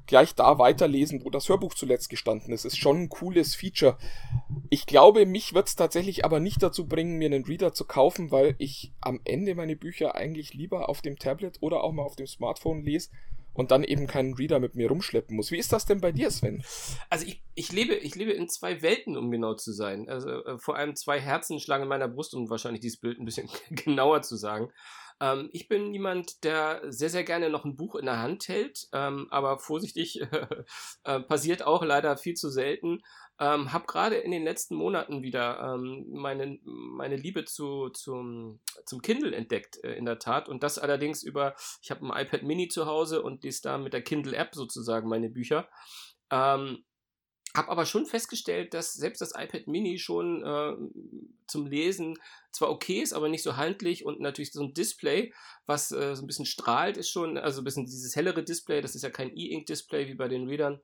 gleich 0.07 0.35
da 0.35 0.57
weiterlesen, 0.57 1.23
wo 1.23 1.29
das 1.29 1.49
Hörbuch 1.49 1.73
zuletzt 1.73 2.09
gestanden 2.09 2.53
ist. 2.53 2.65
Ist 2.65 2.77
schon 2.77 3.03
ein 3.03 3.09
cooles 3.09 3.55
Feature. 3.55 3.97
Ich 4.69 4.85
glaube, 4.85 5.25
mich 5.25 5.53
wird 5.53 5.67
es 5.67 5.75
tatsächlich 5.75 6.25
aber 6.25 6.39
nicht 6.39 6.63
dazu 6.63 6.87
bringen, 6.87 7.17
mir 7.17 7.27
einen 7.27 7.45
Reader 7.45 7.73
zu 7.73 7.85
kaufen, 7.85 8.31
weil 8.31 8.55
ich 8.57 8.93
am 9.01 9.19
Ende 9.25 9.55
meine 9.55 9.75
Bücher 9.75 10.15
eigentlich 10.15 10.53
lieber 10.53 10.89
auf 10.89 11.01
dem 11.01 11.19
Tablet 11.19 11.57
oder 11.61 11.83
auch 11.83 11.91
mal 11.91 12.03
auf 12.03 12.15
dem 12.15 12.27
Smartphone 12.27 12.83
lese 12.83 13.09
und 13.57 13.71
dann 13.71 13.83
eben 13.83 14.07
keinen 14.07 14.35
Reader 14.35 14.59
mit 14.59 14.75
mir 14.75 14.87
rumschleppen 14.87 15.35
muss. 15.35 15.51
Wie 15.51 15.57
ist 15.57 15.73
das 15.73 15.85
denn 15.85 15.99
bei 15.99 16.11
dir, 16.11 16.29
Sven? 16.29 16.63
Also 17.09 17.25
ich, 17.25 17.41
ich, 17.55 17.71
lebe, 17.71 17.95
ich 17.95 18.15
lebe 18.15 18.31
in 18.31 18.47
zwei 18.47 18.81
Welten, 18.83 19.17
um 19.17 19.31
genau 19.31 19.55
zu 19.55 19.71
sein. 19.73 20.07
Also 20.07 20.29
äh, 20.29 20.59
vor 20.59 20.75
allem 20.75 20.95
zwei 20.95 21.19
Herzen 21.19 21.59
schlagen 21.59 21.83
in 21.83 21.89
meiner 21.89 22.07
Brust, 22.07 22.35
um 22.35 22.49
wahrscheinlich 22.49 22.81
dieses 22.81 22.99
Bild 22.99 23.19
ein 23.19 23.25
bisschen 23.25 23.49
genauer 23.71 24.21
zu 24.21 24.35
sagen. 24.35 24.71
Ähm, 25.19 25.49
ich 25.51 25.67
bin 25.67 25.93
jemand, 25.93 26.43
der 26.43 26.81
sehr, 26.87 27.09
sehr 27.09 27.23
gerne 27.23 27.49
noch 27.49 27.65
ein 27.65 27.75
Buch 27.75 27.95
in 27.95 28.05
der 28.05 28.19
Hand 28.19 28.47
hält, 28.47 28.87
ähm, 28.93 29.27
aber 29.29 29.59
vorsichtig 29.59 30.21
äh, 31.03 31.19
passiert 31.21 31.63
auch 31.63 31.83
leider 31.83 32.17
viel 32.17 32.35
zu 32.35 32.49
selten. 32.49 33.01
Ähm, 33.39 33.71
habe 33.71 33.85
gerade 33.85 34.15
in 34.15 34.31
den 34.31 34.43
letzten 34.43 34.75
Monaten 34.75 35.21
wieder 35.21 35.59
ähm, 35.59 36.05
meine, 36.09 36.57
meine 36.63 37.15
Liebe 37.15 37.45
zu, 37.45 37.89
zum, 37.89 38.59
zum 38.85 39.01
Kindle 39.01 39.35
entdeckt, 39.35 39.83
äh, 39.83 39.93
in 39.93 40.05
der 40.05 40.17
Tat. 40.17 40.49
Und 40.49 40.63
das 40.63 40.79
allerdings 40.79 41.21
über, 41.21 41.55
ich 41.81 41.91
habe 41.91 42.05
ein 42.05 42.25
iPad 42.25 42.43
Mini 42.43 42.67
zu 42.67 42.87
Hause 42.87 43.21
und 43.21 43.43
dies 43.43 43.61
da 43.61 43.77
mit 43.77 43.93
der 43.93 44.01
Kindle-App 44.01 44.55
sozusagen 44.55 45.07
meine 45.07 45.29
Bücher. 45.29 45.69
Ähm, 46.31 46.83
habe 47.57 47.69
aber 47.69 47.85
schon 47.85 48.05
festgestellt, 48.05 48.73
dass 48.73 48.93
selbst 48.93 49.21
das 49.21 49.33
iPad 49.35 49.67
Mini 49.67 49.97
schon 49.99 50.43
äh, 50.43 50.73
zum 51.47 51.65
Lesen 51.65 52.17
zwar 52.51 52.69
okay 52.69 53.01
ist, 53.01 53.13
aber 53.13 53.29
nicht 53.29 53.43
so 53.43 53.57
handlich 53.57 54.05
und 54.05 54.19
natürlich 54.19 54.51
so 54.51 54.63
ein 54.63 54.73
Display, 54.73 55.33
was 55.65 55.91
äh, 55.91 56.15
so 56.15 56.23
ein 56.23 56.27
bisschen 56.27 56.45
strahlt, 56.45 56.97
ist 56.97 57.09
schon, 57.09 57.37
also 57.37 57.61
ein 57.61 57.63
bisschen 57.65 57.85
dieses 57.85 58.15
hellere 58.15 58.43
Display, 58.43 58.81
das 58.81 58.95
ist 58.95 59.01
ja 59.03 59.09
kein 59.09 59.35
E-Ink-Display 59.35 60.07
wie 60.07 60.15
bei 60.15 60.27
den 60.27 60.47
Readern, 60.47 60.79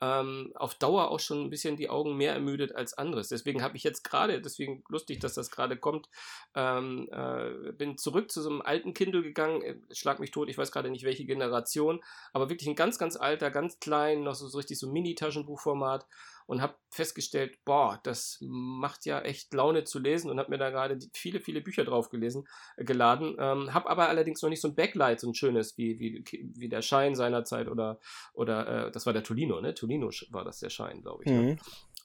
ähm, 0.00 0.52
auf 0.54 0.74
Dauer 0.74 1.10
auch 1.10 1.20
schon 1.20 1.42
ein 1.42 1.50
bisschen 1.50 1.76
die 1.76 1.88
Augen 1.88 2.16
mehr 2.16 2.32
ermüdet 2.32 2.74
als 2.74 2.94
anderes. 2.94 3.28
Deswegen 3.28 3.62
habe 3.62 3.76
ich 3.76 3.84
jetzt 3.84 4.02
gerade, 4.02 4.40
deswegen 4.40 4.82
lustig, 4.88 5.20
dass 5.20 5.34
das 5.34 5.50
gerade 5.50 5.76
kommt, 5.76 6.08
ähm, 6.54 7.08
äh, 7.12 7.72
bin 7.72 7.96
zurück 7.98 8.30
zu 8.30 8.42
so 8.42 8.50
einem 8.50 8.62
alten 8.62 8.94
Kindle 8.94 9.22
gegangen, 9.22 9.62
äh, 9.62 9.76
schlag 9.92 10.20
mich 10.20 10.30
tot, 10.30 10.48
ich 10.48 10.58
weiß 10.58 10.72
gerade 10.72 10.90
nicht 10.90 11.04
welche 11.04 11.24
Generation, 11.24 12.02
aber 12.32 12.48
wirklich 12.50 12.68
ein 12.68 12.76
ganz, 12.76 12.98
ganz 12.98 13.16
alter, 13.16 13.50
ganz 13.50 13.78
klein, 13.78 14.22
noch 14.22 14.34
so, 14.34 14.48
so 14.48 14.58
richtig 14.58 14.78
so 14.78 14.88
Mini-Taschenbuchformat 14.88 16.06
und 16.46 16.60
habe 16.60 16.74
festgestellt, 16.90 17.58
boah, 17.64 18.00
das 18.02 18.38
macht 18.42 19.06
ja 19.06 19.20
echt 19.20 19.52
Laune 19.54 19.84
zu 19.84 19.98
lesen 19.98 20.30
und 20.30 20.38
habe 20.38 20.50
mir 20.50 20.58
da 20.58 20.70
gerade 20.70 20.98
viele, 21.12 21.40
viele 21.40 21.60
Bücher 21.60 21.84
drauf 21.84 22.10
gelesen, 22.10 22.46
äh, 22.76 22.84
geladen. 22.84 23.36
Ähm, 23.38 23.72
habe 23.72 23.88
aber 23.88 24.08
allerdings 24.08 24.42
noch 24.42 24.50
nicht 24.50 24.60
so 24.60 24.68
ein 24.68 24.74
Backlight, 24.74 25.20
so 25.20 25.28
ein 25.28 25.34
schönes, 25.34 25.76
wie, 25.78 25.98
wie, 25.98 26.24
wie 26.56 26.68
der 26.68 26.82
Schein 26.82 27.14
seinerzeit 27.14 27.68
oder, 27.68 27.98
oder 28.34 28.86
äh, 28.86 28.90
das 28.90 29.06
war 29.06 29.12
der 29.12 29.22
Tolino, 29.22 29.60
ne? 29.60 29.74
Tolino 29.74 30.10
war 30.30 30.44
das 30.44 30.60
der 30.60 30.70
Schein, 30.70 31.02
glaube 31.02 31.24
ich. 31.24 31.30
Ne? 31.30 31.38
Mhm. 31.38 31.46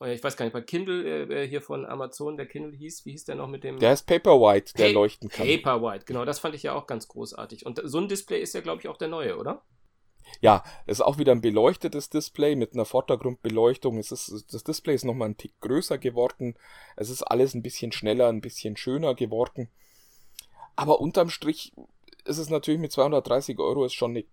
Ne? 0.01 0.13
Ich 0.13 0.24
weiß 0.24 0.38
gar 0.38 0.46
nicht, 0.46 0.53
bei 0.53 0.62
Kindle 0.62 1.27
äh, 1.29 1.48
hier 1.48 1.62
von 1.62 1.86
Amazon, 1.86 2.38
der 2.38 2.46
Kindle 2.46 2.72
hieß, 2.77 3.05
wie 3.05 3.12
hieß 3.12 3.25
der 3.25 3.36
noch 3.36 3.50
mit 3.50 3.65
dem? 3.65 3.79
Der 3.79 3.91
ist 3.91 4.08
Paperwhite, 4.08 4.74
der 4.75 4.88
pa 4.88 4.91
leuchten 4.93 5.27
kann. 5.27 5.46
Paperwhite, 5.46 6.05
genau, 6.05 6.24
das 6.24 6.39
fand 6.39 6.55
ich 6.55 6.63
ja 6.63 6.74
auch 6.74 6.88
ganz 6.88 7.10
großartig. 7.10 7.65
Und 7.65 7.81
so 7.84 7.98
ein 7.98 8.08
Display 8.08 8.41
ist 8.41 8.53
ja, 8.53 8.62
glaube 8.62 8.81
ich, 8.81 8.88
auch 8.88 8.96
der 8.96 9.10
neue, 9.10 9.38
oder? 9.38 9.65
Ja, 10.41 10.63
es 10.86 11.00
ist 11.00 11.05
auch 11.05 11.17
wieder 11.17 11.31
ein 11.31 11.41
beleuchtetes 11.41 12.09
Display 12.09 12.55
mit 12.55 12.74
einer 12.74 12.86
Vordergrundbeleuchtung. 12.86 13.98
Es 13.98 14.12
ist, 14.12 14.53
das 14.53 14.63
Display 14.63 14.95
ist 14.95 15.05
nochmal 15.05 15.29
ein 15.29 15.38
Tick 15.38 15.59
größer 15.62 15.98
geworden. 15.98 16.55
Es 16.95 17.09
ist 17.09 17.24
alles 17.24 17.53
ein 17.53 17.62
bisschen 17.62 17.91
schneller, 17.91 18.29
ein 18.29 18.41
bisschen 18.41 18.77
schöner 18.77 19.15
geworden. 19.15 19.69
Aber 20.75 21.01
unterm 21.01 21.30
Strich 21.30 21.73
ist 22.25 22.38
es 22.38 22.49
natürlich 22.49 22.80
mit 22.80 22.91
230 22.91 23.60
Euro 23.60 23.86
ist 23.86 23.93
schon 23.93 24.12
eine 24.12 24.25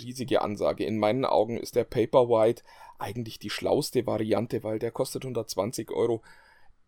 riesige 0.00 0.42
Ansage. 0.42 0.84
In 0.84 0.98
meinen 0.98 1.24
Augen 1.24 1.56
ist 1.56 1.74
der 1.74 1.84
Paperwhite 1.84 2.62
eigentlich 2.98 3.38
die 3.38 3.50
schlauste 3.50 4.06
Variante, 4.06 4.62
weil 4.62 4.78
der 4.78 4.90
kostet 4.90 5.24
120 5.24 5.90
Euro. 5.90 6.22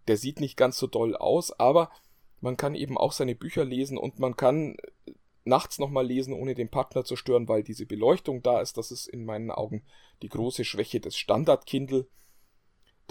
Der 0.09 0.17
sieht 0.17 0.41
nicht 0.41 0.57
ganz 0.57 0.79
so 0.79 0.87
doll 0.87 1.17
aus, 1.17 1.59
aber 1.59 1.91
man 2.41 2.57
kann 2.57 2.75
eben 2.75 2.99
auch 2.99 3.13
seine 3.13 3.35
Bücher 3.35 3.65
lesen 3.65 3.97
und 3.99 4.19
man 4.19 4.37
kann 4.37 4.77
nachts 5.45 5.79
nochmal 5.79 6.07
lesen, 6.07 6.35
ohne 6.35 6.55
den 6.55 6.69
Partner 6.69 7.05
zu 7.05 7.17
stören, 7.17 7.49
weil 7.49 7.63
diese 7.63 7.87
Beleuchtung 7.87 8.43
da 8.43 8.61
ist. 8.61 8.77
Das 8.79 8.91
ist 8.91 9.07
in 9.09 9.25
meinen 9.25 9.51
Augen 9.51 9.83
die 10.23 10.29
große 10.29 10.65
Schwäche 10.65 11.01
des 11.01 11.17
Standard-Kindle, 11.17 12.09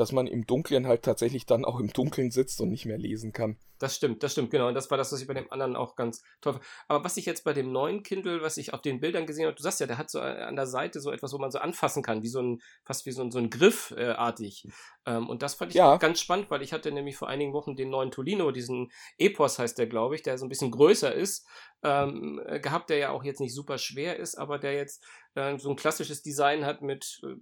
dass 0.02 0.12
man 0.12 0.26
im 0.26 0.48
Dunkeln 0.48 0.88
halt 0.88 1.04
tatsächlich 1.04 1.46
dann 1.46 1.64
auch 1.64 1.80
im 1.80 1.94
Dunkeln 1.94 2.32
sitzt 2.32 2.60
und 2.60 2.70
nicht 2.70 2.88
mehr 2.88 2.98
lesen 2.98 3.34
kann. 3.34 3.60
Das 3.78 3.96
stimmt, 3.96 4.24
das 4.24 4.32
stimmt, 4.32 4.50
genau. 4.50 4.68
Und 4.68 4.74
das 4.74 4.90
war 4.90 4.98
das, 4.98 5.12
was 5.12 5.22
ich 5.22 5.28
bei 5.28 5.36
dem 5.36 5.52
anderen 5.52 5.76
auch 5.76 5.96
ganz 5.96 6.24
toll 6.42 6.54
fand. 6.54 6.66
Aber 6.88 7.04
was 7.04 7.18
ich 7.18 7.28
jetzt 7.28 7.44
bei 7.44 7.54
dem 7.54 7.72
neuen 7.72 8.02
Kindle, 8.02 8.42
was 8.42 8.58
ich 8.58 8.74
auf 8.74 8.82
den 8.82 9.00
Bildern 9.00 9.28
gesehen 9.28 9.46
habe, 9.46 9.56
du 9.56 9.62
sagst 9.62 9.80
ja, 9.80 9.86
der 9.86 10.00
hat 10.00 10.10
so 10.10 10.20
an 10.20 10.56
der 10.56 10.66
Seite 10.66 11.00
so 11.02 11.12
etwas, 11.12 11.34
wo 11.34 11.38
man 11.38 11.52
so 11.52 11.60
anfassen 11.60 12.02
kann, 12.02 12.24
wie 12.24 12.30
so 12.30 12.42
ein, 12.42 12.62
fast 12.84 13.06
wie 13.06 13.12
so 13.12 13.22
ein, 13.22 13.30
so 13.30 13.38
ein 13.38 13.52
Griff 13.52 13.94
äh, 13.96 14.08
artig. 14.10 14.68
Ähm, 15.06 15.30
und 15.30 15.44
das 15.44 15.54
fand 15.54 15.70
ich 15.70 15.78
ja. 15.78 15.98
ganz 15.98 16.20
spannend, 16.20 16.50
weil 16.50 16.64
ich 16.64 16.74
hatte 16.74 16.92
nämlich 16.92 17.16
vor 17.16 17.28
einigen 17.28 17.54
Wochen 17.54 17.76
den 17.76 17.92
neuen 17.92 18.10
Tolino, 18.10 18.50
diesen 18.50 18.92
Epos 19.20 19.60
heißt 19.60 19.78
der, 19.78 19.86
glaube 19.86 20.16
ich, 20.16 20.24
der 20.24 20.40
so 20.40 20.48
ein 20.48 20.50
bisschen 20.50 20.72
größer 20.72 21.14
ist, 21.14 21.48
ähm, 21.84 22.42
äh, 22.48 22.60
gehabt, 22.60 22.90
der 22.90 22.98
ja 22.98 23.10
auch 23.12 23.24
jetzt 23.24 23.40
nicht 23.40 23.54
super 23.54 23.78
schwer 23.78 24.18
ist, 24.18 24.34
aber 24.34 24.58
der 24.58 24.74
jetzt 24.74 25.06
äh, 25.36 25.60
so 25.60 25.70
ein 25.70 25.76
klassisches 25.76 26.24
Design 26.24 26.66
hat 26.66 26.82
mit 26.82 27.22
äh, 27.24 27.36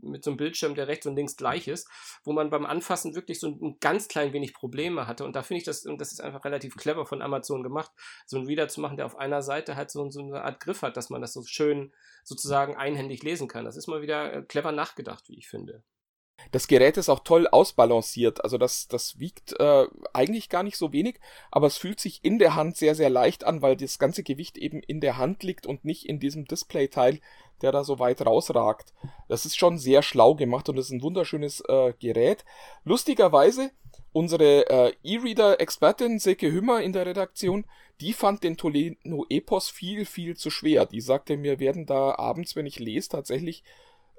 mit 0.00 0.24
so 0.24 0.30
einem 0.30 0.36
Bildschirm, 0.36 0.74
der 0.74 0.88
rechts 0.88 1.06
und 1.06 1.16
links 1.16 1.36
gleich 1.36 1.68
ist, 1.68 1.88
wo 2.24 2.32
man 2.32 2.50
beim 2.50 2.66
Anfassen 2.66 3.14
wirklich 3.14 3.40
so 3.40 3.48
ein, 3.48 3.76
ganz 3.80 4.08
klein 4.08 4.32
wenig 4.32 4.54
Probleme 4.54 5.06
hatte. 5.06 5.24
Und 5.24 5.36
da 5.36 5.42
finde 5.42 5.58
ich 5.58 5.64
das, 5.64 5.86
und 5.86 6.00
das 6.00 6.12
ist 6.12 6.20
einfach 6.20 6.44
relativ 6.44 6.76
clever 6.76 7.06
von 7.06 7.22
Amazon 7.22 7.62
gemacht, 7.62 7.90
so 8.26 8.38
ein 8.38 8.46
Reader 8.46 8.68
zu 8.68 8.80
machen, 8.80 8.96
der 8.96 9.06
auf 9.06 9.16
einer 9.16 9.42
Seite 9.42 9.76
halt 9.76 9.90
so, 9.90 10.08
so 10.10 10.20
eine 10.20 10.42
Art 10.42 10.60
Griff 10.60 10.82
hat, 10.82 10.96
dass 10.96 11.10
man 11.10 11.20
das 11.20 11.32
so 11.32 11.42
schön 11.44 11.92
sozusagen 12.24 12.76
einhändig 12.76 13.22
lesen 13.22 13.48
kann. 13.48 13.64
Das 13.64 13.76
ist 13.76 13.86
mal 13.86 14.02
wieder 14.02 14.32
äh, 14.32 14.42
clever 14.42 14.72
nachgedacht, 14.72 15.28
wie 15.28 15.38
ich 15.38 15.48
finde. 15.48 15.82
Das 16.52 16.68
Gerät 16.68 16.96
ist 16.96 17.08
auch 17.08 17.20
toll 17.20 17.46
ausbalanciert. 17.48 18.44
Also 18.44 18.58
das, 18.58 18.88
das 18.88 19.18
wiegt 19.18 19.58
äh, 19.58 19.86
eigentlich 20.12 20.48
gar 20.48 20.62
nicht 20.62 20.76
so 20.76 20.92
wenig, 20.92 21.18
aber 21.50 21.66
es 21.66 21.76
fühlt 21.76 22.00
sich 22.00 22.20
in 22.22 22.38
der 22.38 22.54
Hand 22.54 22.76
sehr, 22.76 22.94
sehr 22.94 23.10
leicht 23.10 23.44
an, 23.44 23.62
weil 23.62 23.76
das 23.76 23.98
ganze 23.98 24.22
Gewicht 24.22 24.56
eben 24.58 24.80
in 24.80 25.00
der 25.00 25.16
Hand 25.16 25.42
liegt 25.42 25.66
und 25.66 25.84
nicht 25.84 26.06
in 26.06 26.20
diesem 26.20 26.44
Displayteil, 26.44 27.20
der 27.62 27.72
da 27.72 27.84
so 27.84 27.98
weit 27.98 28.24
rausragt. 28.24 28.92
Das 29.28 29.46
ist 29.46 29.56
schon 29.56 29.78
sehr 29.78 30.02
schlau 30.02 30.34
gemacht 30.34 30.68
und 30.68 30.78
ist 30.78 30.90
ein 30.90 31.02
wunderschönes 31.02 31.60
äh, 31.68 31.94
Gerät. 31.98 32.44
Lustigerweise, 32.84 33.70
unsere 34.12 34.68
äh, 34.68 34.92
E-Reader-Expertin 35.02 36.18
Silke 36.18 36.52
Hümmer 36.52 36.82
in 36.82 36.92
der 36.92 37.06
Redaktion, 37.06 37.64
die 38.00 38.12
fand 38.12 38.44
den 38.44 38.58
Toleno 38.58 39.24
Epos 39.30 39.70
viel, 39.70 40.04
viel 40.04 40.36
zu 40.36 40.50
schwer. 40.50 40.84
Die 40.84 41.00
sagte, 41.00 41.36
mir 41.36 41.58
werden 41.60 41.86
da 41.86 42.14
abends, 42.16 42.54
wenn 42.56 42.66
ich 42.66 42.78
lese, 42.78 43.08
tatsächlich 43.08 43.64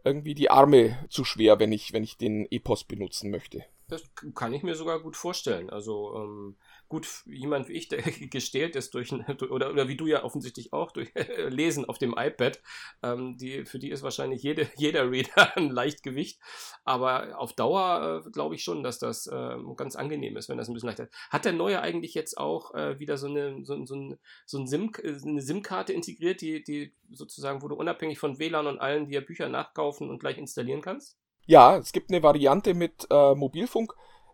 irgendwie 0.08 0.34
die 0.34 0.50
Arme 0.50 0.98
zu 1.10 1.24
schwer, 1.24 1.60
wenn 1.60 1.72
ich, 1.72 1.94
wenn 1.94 2.04
ich 2.04 2.18
den 2.18 2.48
Epos 2.52 2.84
benutzen 2.84 3.30
möchte. 3.30 3.64
Das 3.90 4.04
kann 4.36 4.52
ich 4.54 4.64
mir 4.64 4.76
sogar 4.76 5.00
gut 5.00 5.16
vorstellen. 5.16 5.70
Also 5.70 6.14
ähm, 6.18 6.58
gut, 6.90 7.08
jemand 7.26 7.70
wie 7.70 7.74
ich, 7.74 7.88
der 7.88 8.02
gestählt 8.02 8.76
ist 8.76 8.94
durch, 8.94 9.14
oder, 9.50 9.72
oder 9.72 9.88
wie 9.88 9.96
du 9.96 10.08
ja 10.08 10.26
offensichtlich 10.26 10.74
auch, 10.74 10.92
durch 10.92 11.10
Lesen 11.48 11.86
auf 11.86 11.98
dem 11.98 12.14
iPad, 12.18 12.62
ähm, 13.02 13.38
die, 13.38 13.64
für 13.64 13.80
die 13.80 13.90
ist 13.90 14.04
wahrscheinlich 14.04 14.44
jede, 14.44 14.70
jeder 14.76 15.10
Reader 15.10 15.56
ein 15.56 15.70
Leichtgewicht. 15.70 16.38
Aber 16.84 17.40
auf 17.40 17.54
Dauer 17.54 18.24
äh, 18.26 18.30
glaube 18.32 18.56
ich 18.56 18.64
schon, 18.64 18.84
dass 18.84 19.00
das 19.00 19.26
äh, 19.28 19.56
ganz 19.78 19.96
angenehm 19.96 20.36
ist, 20.36 20.50
wenn 20.50 20.58
das 20.58 20.68
ein 20.68 20.74
bisschen 20.74 20.88
leichter 20.88 21.04
ist. 21.06 21.16
Hat 21.30 21.46
der 21.46 21.54
neue 21.54 21.82
eigentlich 21.82 22.14
jetzt 22.14 22.38
auch 22.38 22.74
äh, 22.74 23.00
wieder 23.00 23.18
so 23.18 23.28
eine, 23.28 23.64
so, 23.64 23.86
so, 23.86 23.96
ein, 23.96 24.20
so 24.46 24.58
ein 24.58 24.68
SIM, 24.68 24.92
eine 25.02 25.42
SIM-Karte 25.42 25.94
integriert, 25.94 26.42
die, 26.42 26.62
die 26.62 26.94
sozusagen, 27.10 27.62
wo 27.62 27.70
du 27.70 27.76
unabhängig 27.76 28.20
von 28.20 28.38
WLAN 28.38 28.68
und 28.68 28.80
allen 28.80 29.08
dir 29.08 29.22
Bücher 29.22 29.48
nachkaufen 29.48 30.10
und 30.10 30.20
gleich 30.20 30.38
installieren 30.38 30.82
kannst? 30.82 31.18
Ja, 31.48 31.78
es 31.78 31.92
gibt 31.94 32.12
eine 32.12 32.22
Variante 32.22 32.74
mit 32.74 33.08
äh, 33.10 33.34
Mobilfunk, 33.34 33.94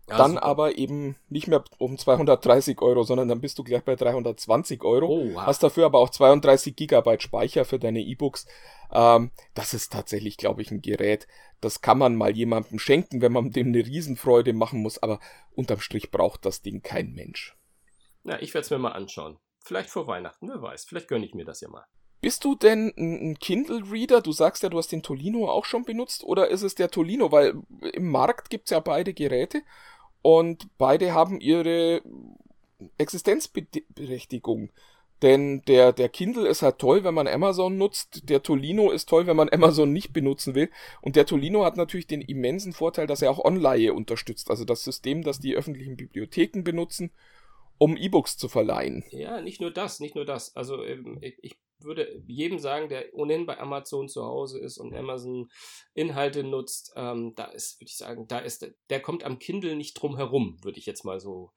ja, 0.10 0.18
dann 0.18 0.32
super. 0.32 0.44
aber 0.44 0.78
eben 0.78 1.16
nicht 1.30 1.48
mehr 1.48 1.64
um 1.78 1.98
230 1.98 2.82
Euro, 2.82 3.04
sondern 3.04 3.30
dann 3.30 3.40
bist 3.40 3.58
du 3.58 3.64
gleich 3.64 3.84
bei 3.84 3.96
320 3.96 4.84
Euro. 4.84 5.08
Oh, 5.08 5.34
wow. 5.34 5.46
Hast 5.46 5.64
dafür 5.64 5.86
aber 5.86 6.00
auch 6.00 6.10
32 6.10 6.76
Gigabyte 6.76 7.24
Speicher 7.24 7.64
für 7.64 7.80
deine 7.80 8.02
E-Books. 8.02 8.46
Ähm, 8.92 9.32
das 9.54 9.74
ist 9.74 9.94
tatsächlich, 9.94 10.36
glaube 10.38 10.62
ich, 10.62 10.72
ein 10.72 10.82
Gerät. 10.82 11.28
Das 11.62 11.80
kann 11.80 12.00
man 12.00 12.16
mal 12.16 12.36
jemandem 12.36 12.80
schenken, 12.80 13.22
wenn 13.22 13.32
man 13.32 13.52
dem 13.52 13.68
eine 13.68 13.86
Riesenfreude 13.86 14.52
machen 14.52 14.82
muss, 14.82 15.02
aber 15.02 15.20
unterm 15.56 15.80
Strich 15.80 16.12
braucht 16.12 16.46
das 16.46 16.62
Ding 16.62 16.82
kein 16.82 17.14
Mensch. 17.14 17.56
Na, 18.24 18.42
ich 18.42 18.54
werde 18.54 18.66
es 18.66 18.72
mir 18.72 18.80
mal 18.80 18.92
anschauen. 18.92 19.38
Vielleicht 19.64 19.90
vor 19.90 20.08
Weihnachten, 20.08 20.50
wer 20.50 20.62
weiß. 20.62 20.84
Vielleicht 20.84 21.08
gönne 21.08 21.26
ich 21.26 21.34
mir 21.34 21.46
das 21.46 21.62
ja 21.62 21.70
mal. 21.70 21.86
Bist 22.24 22.46
du 22.46 22.56
denn 22.56 22.94
ein 22.98 23.38
Kindle-Reader? 23.38 24.22
Du 24.22 24.32
sagst 24.32 24.64
ja, 24.64 24.70
du 24.70 24.78
hast 24.78 24.94
den 24.94 25.04
Tolino 25.04 25.50
auch 25.50 25.66
schon 25.66 25.84
benutzt. 25.84 26.24
Oder 26.24 26.48
ist 26.48 26.62
es 26.62 26.74
der 26.74 26.90
Tolino? 26.90 27.34
Weil 27.34 27.56
im 27.92 28.10
Markt 28.10 28.50
gibt 28.50 28.68
es 28.68 28.70
ja 28.72 28.80
beide 28.80 29.14
Geräte 29.14 29.62
und 30.22 30.70
beide 30.78 31.14
haben 31.14 31.42
ihre 31.42 32.02
Existenzberechtigung. 32.98 34.70
Denn 35.22 35.64
der, 35.64 35.92
der 35.92 36.08
Kindle 36.08 36.48
ist 36.48 36.62
halt 36.62 36.80
toll, 36.80 37.04
wenn 37.04 37.14
man 37.14 37.28
Amazon 37.28 37.78
nutzt. 37.78 38.30
Der 38.30 38.42
Tolino 38.42 38.90
ist 38.92 39.10
toll, 39.10 39.28
wenn 39.28 39.36
man 39.36 39.50
Amazon 39.52 39.92
nicht 39.92 40.14
benutzen 40.14 40.56
will. 40.56 40.70
Und 41.02 41.18
der 41.18 41.26
Tolino 41.26 41.66
hat 41.66 41.76
natürlich 41.76 42.08
den 42.08 42.22
immensen 42.22 42.72
Vorteil, 42.72 43.06
dass 43.06 43.22
er 43.22 43.32
auch 43.32 43.44
Online 43.44 43.92
unterstützt. 43.92 44.50
Also 44.50 44.64
das 44.64 44.86
System, 44.86 45.24
das 45.24 45.42
die 45.42 45.56
öffentlichen 45.56 45.98
Bibliotheken 45.98 46.64
benutzen, 46.64 47.12
um 47.78 47.98
E-Books 47.98 48.38
zu 48.38 48.48
verleihen. 48.50 49.04
Ja, 49.12 49.42
nicht 49.42 49.62
nur 49.62 49.72
das, 49.72 50.00
nicht 50.00 50.16
nur 50.16 50.26
das. 50.26 50.56
Also 50.56 50.84
ähm, 50.84 51.20
ich 51.22 51.58
würde 51.84 52.24
jedem 52.28 52.60
sagen, 52.60 52.90
der 52.90 53.14
ohnehin 53.14 53.46
bei 53.46 53.60
Amazon 53.60 54.08
zu 54.08 54.24
Hause 54.24 54.60
ist 54.60 54.78
und 54.78 54.96
Amazon 54.96 55.50
Inhalte 55.94 56.44
nutzt, 56.44 56.94
ähm, 56.96 57.34
da 57.36 57.46
ist, 57.46 57.80
würde 57.80 57.90
ich 57.90 57.98
sagen, 57.98 58.28
da 58.28 58.40
ist, 58.40 58.66
der 58.90 59.02
kommt 59.02 59.24
am 59.24 59.40
Kindle 59.40 59.76
nicht 59.76 59.94
drum 59.96 60.16
herum, 60.16 60.58
würde 60.62 60.80
ich 60.80 60.86
jetzt 60.86 61.04
mal 61.04 61.20
so 61.20 61.52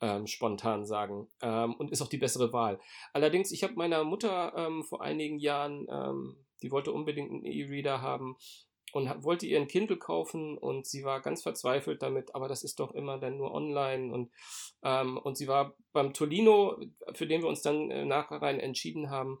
ähm, 0.00 0.26
spontan 0.26 0.84
sagen. 0.84 1.28
Ähm, 1.40 1.74
und 1.74 1.90
ist 1.90 2.02
auch 2.02 2.08
die 2.08 2.18
bessere 2.18 2.52
Wahl. 2.52 2.80
Allerdings, 3.12 3.50
ich 3.50 3.62
habe 3.62 3.74
meiner 3.74 4.04
Mutter 4.04 4.52
ähm, 4.56 4.84
vor 4.84 5.02
einigen 5.02 5.38
Jahren, 5.38 5.86
ähm, 5.90 6.36
die 6.62 6.70
wollte 6.70 6.92
unbedingt 6.92 7.30
einen 7.30 7.44
E-Reader 7.44 8.02
haben 8.02 8.36
und 8.92 9.24
wollte 9.24 9.46
ihren 9.46 9.68
Kindle 9.68 9.96
kaufen 9.96 10.56
und 10.56 10.86
sie 10.86 11.02
war 11.02 11.20
ganz 11.20 11.42
verzweifelt 11.42 12.02
damit, 12.02 12.34
aber 12.34 12.46
das 12.46 12.62
ist 12.62 12.78
doch 12.78 12.94
immer 12.94 13.18
dann 13.18 13.38
nur 13.38 13.52
online 13.52 14.12
und, 14.12 14.30
ähm, 14.82 15.18
und 15.18 15.36
sie 15.36 15.48
war 15.48 15.74
beim 15.92 16.12
Tolino, 16.12 16.78
für 17.14 17.26
den 17.26 17.42
wir 17.42 17.48
uns 17.48 17.62
dann 17.62 17.90
äh, 17.90 18.04
nachher 18.04 18.42
entschieden 18.42 19.10
haben, 19.10 19.40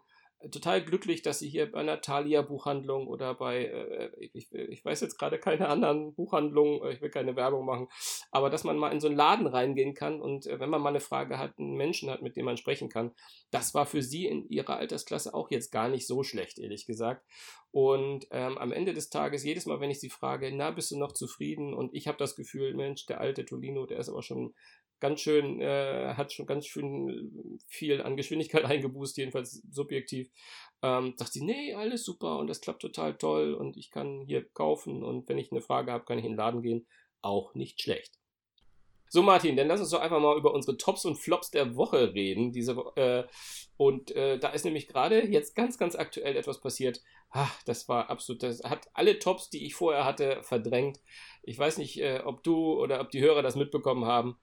total 0.50 0.84
glücklich, 0.84 1.22
dass 1.22 1.38
sie 1.38 1.48
hier 1.48 1.70
bei 1.70 1.80
einer 1.80 2.00
Thalia-Buchhandlung 2.00 3.06
oder 3.06 3.34
bei, 3.34 3.66
äh, 3.66 4.10
ich, 4.32 4.52
ich, 4.52 4.84
weiß 4.84 5.00
jetzt 5.00 5.18
gerade 5.18 5.38
keine 5.38 5.68
anderen 5.68 6.14
Buchhandlungen, 6.14 6.90
ich 6.90 7.00
will 7.00 7.10
keine 7.10 7.36
Werbung 7.36 7.64
machen, 7.64 7.88
aber 8.30 8.50
dass 8.50 8.64
man 8.64 8.76
mal 8.76 8.92
in 8.92 9.00
so 9.00 9.08
einen 9.08 9.16
Laden 9.16 9.46
reingehen 9.46 9.94
kann 9.94 10.20
und 10.20 10.46
äh, 10.46 10.58
wenn 10.60 10.70
man 10.70 10.82
mal 10.82 10.90
eine 10.90 11.00
Frage 11.00 11.38
hat, 11.38 11.58
einen 11.58 11.76
Menschen 11.76 12.10
hat, 12.10 12.22
mit 12.22 12.36
dem 12.36 12.44
man 12.44 12.56
sprechen 12.56 12.88
kann, 12.88 13.12
das 13.50 13.74
war 13.74 13.86
für 13.86 14.02
sie 14.02 14.26
in 14.26 14.48
ihrer 14.48 14.76
Altersklasse 14.76 15.34
auch 15.34 15.50
jetzt 15.50 15.70
gar 15.70 15.88
nicht 15.88 16.06
so 16.06 16.22
schlecht, 16.22 16.58
ehrlich 16.58 16.86
gesagt. 16.86 17.24
Und 17.72 18.26
ähm, 18.30 18.58
am 18.58 18.70
Ende 18.70 18.92
des 18.92 19.08
Tages, 19.08 19.44
jedes 19.44 19.64
Mal, 19.64 19.80
wenn 19.80 19.90
ich 19.90 19.98
sie 19.98 20.10
frage, 20.10 20.52
na, 20.54 20.70
bist 20.70 20.90
du 20.90 20.98
noch 20.98 21.12
zufrieden? 21.12 21.72
Und 21.72 21.94
ich 21.94 22.06
habe 22.06 22.18
das 22.18 22.36
Gefühl, 22.36 22.74
Mensch, 22.74 23.06
der 23.06 23.18
alte 23.18 23.46
Tolino, 23.46 23.86
der 23.86 23.98
ist 23.98 24.10
aber 24.10 24.22
schon 24.22 24.54
ganz 25.02 25.20
schön, 25.20 25.60
äh, 25.60 26.14
hat 26.16 26.32
schon 26.32 26.46
ganz 26.46 26.64
schön 26.64 27.58
viel 27.66 28.00
an 28.00 28.16
Geschwindigkeit 28.16 28.64
eingeboost, 28.64 29.18
jedenfalls 29.18 29.60
subjektiv. 29.70 30.30
Ähm, 30.80 31.14
dachte 31.18 31.32
sie, 31.32 31.44
nee, 31.44 31.74
alles 31.74 32.04
super 32.04 32.38
und 32.38 32.46
das 32.46 32.60
klappt 32.60 32.82
total 32.82 33.18
toll 33.18 33.52
und 33.52 33.76
ich 33.76 33.90
kann 33.90 34.22
hier 34.22 34.48
kaufen 34.50 35.02
und 35.02 35.28
wenn 35.28 35.38
ich 35.38 35.50
eine 35.50 35.60
Frage 35.60 35.92
habe, 35.92 36.04
kann 36.04 36.18
ich 36.18 36.24
in 36.24 36.32
den 36.32 36.38
Laden 36.38 36.62
gehen. 36.62 36.86
Auch 37.20 37.54
nicht 37.54 37.82
schlecht. 37.82 38.18
So, 39.08 39.22
Martin, 39.22 39.56
dann 39.56 39.68
lass 39.68 39.80
uns 39.80 39.90
doch 39.90 40.00
einfach 40.00 40.20
mal 40.20 40.38
über 40.38 40.54
unsere 40.54 40.76
Tops 40.78 41.04
und 41.04 41.16
Flops 41.16 41.50
der 41.50 41.76
Woche 41.76 42.14
reden. 42.14 42.52
Diese, 42.52 42.72
äh, 42.96 43.24
und 43.76 44.12
äh, 44.12 44.38
da 44.38 44.50
ist 44.50 44.64
nämlich 44.64 44.88
gerade 44.88 45.26
jetzt 45.26 45.54
ganz, 45.54 45.76
ganz 45.76 45.96
aktuell 45.96 46.36
etwas 46.36 46.60
passiert. 46.60 47.02
Ach, 47.30 47.62
das 47.64 47.88
war 47.88 48.08
absolut, 48.08 48.42
das 48.42 48.62
hat 48.62 48.88
alle 48.94 49.18
Tops, 49.18 49.50
die 49.50 49.66
ich 49.66 49.74
vorher 49.74 50.04
hatte, 50.04 50.42
verdrängt. 50.42 51.00
Ich 51.42 51.58
weiß 51.58 51.78
nicht, 51.78 52.00
äh, 52.00 52.22
ob 52.24 52.42
du 52.44 52.80
oder 52.80 53.00
ob 53.00 53.10
die 53.10 53.20
Hörer 53.20 53.42
das 53.42 53.56
mitbekommen 53.56 54.04
haben. 54.04 54.38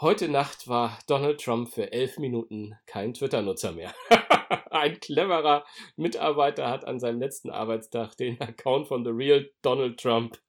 Heute 0.00 0.30
Nacht 0.30 0.66
war 0.66 0.98
Donald 1.08 1.42
Trump 1.42 1.68
für 1.68 1.92
elf 1.92 2.16
Minuten 2.16 2.74
kein 2.86 3.12
Twitter-Nutzer 3.12 3.72
mehr. 3.72 3.94
Ein 4.70 4.98
cleverer 4.98 5.66
Mitarbeiter 5.96 6.70
hat 6.70 6.86
an 6.86 6.98
seinem 6.98 7.20
letzten 7.20 7.50
Arbeitstag 7.50 8.16
den 8.16 8.40
Account 8.40 8.88
von 8.88 9.04
The 9.04 9.10
Real 9.10 9.50
Donald 9.60 10.00
Trump 10.00 10.40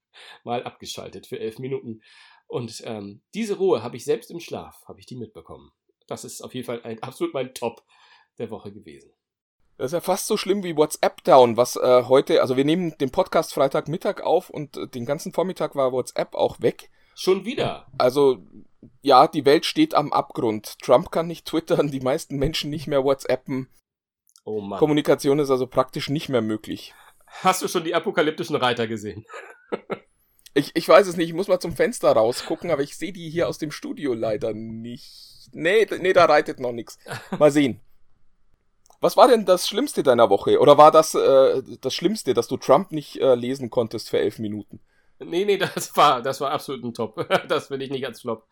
mal 0.45 0.63
abgeschaltet 0.63 1.27
für 1.27 1.37
elf 1.37 1.59
Minuten. 1.59 2.01
Und 2.47 2.81
ähm, 2.85 3.23
diese 3.33 3.57
Ruhe 3.57 3.83
habe 3.83 3.97
ich 3.97 4.05
selbst 4.05 4.31
im 4.31 4.39
Schlaf, 4.39 4.85
habe 4.87 5.01
ich 5.01 5.05
die 5.05 5.17
mitbekommen. 5.17 5.73
Das 6.07 6.23
ist 6.23 6.39
auf 6.39 6.55
jeden 6.55 6.65
Fall 6.65 6.81
ein, 6.83 7.03
absolut 7.03 7.33
mein 7.33 7.53
Top 7.53 7.83
der 8.37 8.51
Woche 8.51 8.71
gewesen. 8.71 9.11
Das 9.75 9.87
ist 9.87 9.93
ja 9.93 9.99
fast 9.99 10.27
so 10.27 10.37
schlimm 10.37 10.63
wie 10.63 10.77
WhatsApp 10.77 11.25
Down, 11.25 11.57
was 11.57 11.75
äh, 11.75 12.03
heute, 12.03 12.41
also 12.41 12.55
wir 12.55 12.63
nehmen 12.63 12.97
den 12.99 13.11
Podcast 13.11 13.53
Freitagmittag 13.53 14.21
auf 14.21 14.49
und 14.49 14.77
äh, 14.77 14.87
den 14.87 15.05
ganzen 15.05 15.33
Vormittag 15.33 15.75
war 15.75 15.91
WhatsApp 15.91 16.35
auch 16.35 16.61
weg. 16.61 16.89
Schon 17.21 17.45
wieder. 17.45 17.85
Also 17.99 18.39
ja, 19.03 19.27
die 19.27 19.45
Welt 19.45 19.67
steht 19.67 19.93
am 19.93 20.11
Abgrund. 20.11 20.79
Trump 20.79 21.11
kann 21.11 21.27
nicht 21.27 21.45
twittern, 21.45 21.91
die 21.91 21.99
meisten 21.99 22.37
Menschen 22.37 22.71
nicht 22.71 22.87
mehr 22.87 23.03
WhatsAppen. 23.03 23.69
Oh 24.43 24.59
Mann. 24.59 24.79
Kommunikation 24.79 25.37
ist 25.37 25.51
also 25.51 25.67
praktisch 25.67 26.09
nicht 26.09 26.29
mehr 26.29 26.41
möglich. 26.41 26.95
Hast 27.27 27.61
du 27.61 27.67
schon 27.67 27.83
die 27.83 27.93
apokalyptischen 27.93 28.55
Reiter 28.55 28.87
gesehen? 28.87 29.27
ich, 30.55 30.71
ich 30.73 30.89
weiß 30.89 31.05
es 31.05 31.15
nicht, 31.15 31.27
ich 31.27 31.35
muss 31.35 31.47
mal 31.47 31.59
zum 31.59 31.75
Fenster 31.75 32.11
rausgucken, 32.11 32.71
aber 32.71 32.81
ich 32.81 32.97
sehe 32.97 33.13
die 33.13 33.29
hier 33.29 33.47
aus 33.47 33.59
dem 33.59 33.69
Studio 33.69 34.15
leider 34.15 34.55
nicht. 34.55 35.51
Nee, 35.51 35.87
nee, 35.99 36.13
da 36.13 36.25
reitet 36.25 36.59
noch 36.59 36.71
nichts. 36.71 36.97
Mal 37.37 37.51
sehen. 37.51 37.81
Was 38.99 39.15
war 39.15 39.27
denn 39.27 39.45
das 39.45 39.67
Schlimmste 39.67 40.01
deiner 40.01 40.31
Woche? 40.31 40.59
Oder 40.59 40.79
war 40.79 40.89
das 40.89 41.13
äh, 41.13 41.61
das 41.81 41.93
Schlimmste, 41.93 42.33
dass 42.33 42.47
du 42.47 42.57
Trump 42.57 42.91
nicht 42.91 43.21
äh, 43.21 43.35
lesen 43.35 43.69
konntest 43.69 44.09
für 44.09 44.17
elf 44.17 44.39
Minuten? 44.39 44.79
Nee, 45.23 45.45
nee, 45.45 45.57
das 45.57 45.95
war, 45.95 46.21
das 46.21 46.41
war 46.41 46.51
absolut 46.51 46.83
ein 46.83 46.93
Top. 46.93 47.27
Das 47.47 47.69
will 47.69 47.81
ich 47.81 47.91
nicht 47.91 48.05
als 48.05 48.21
Flop 48.21 48.47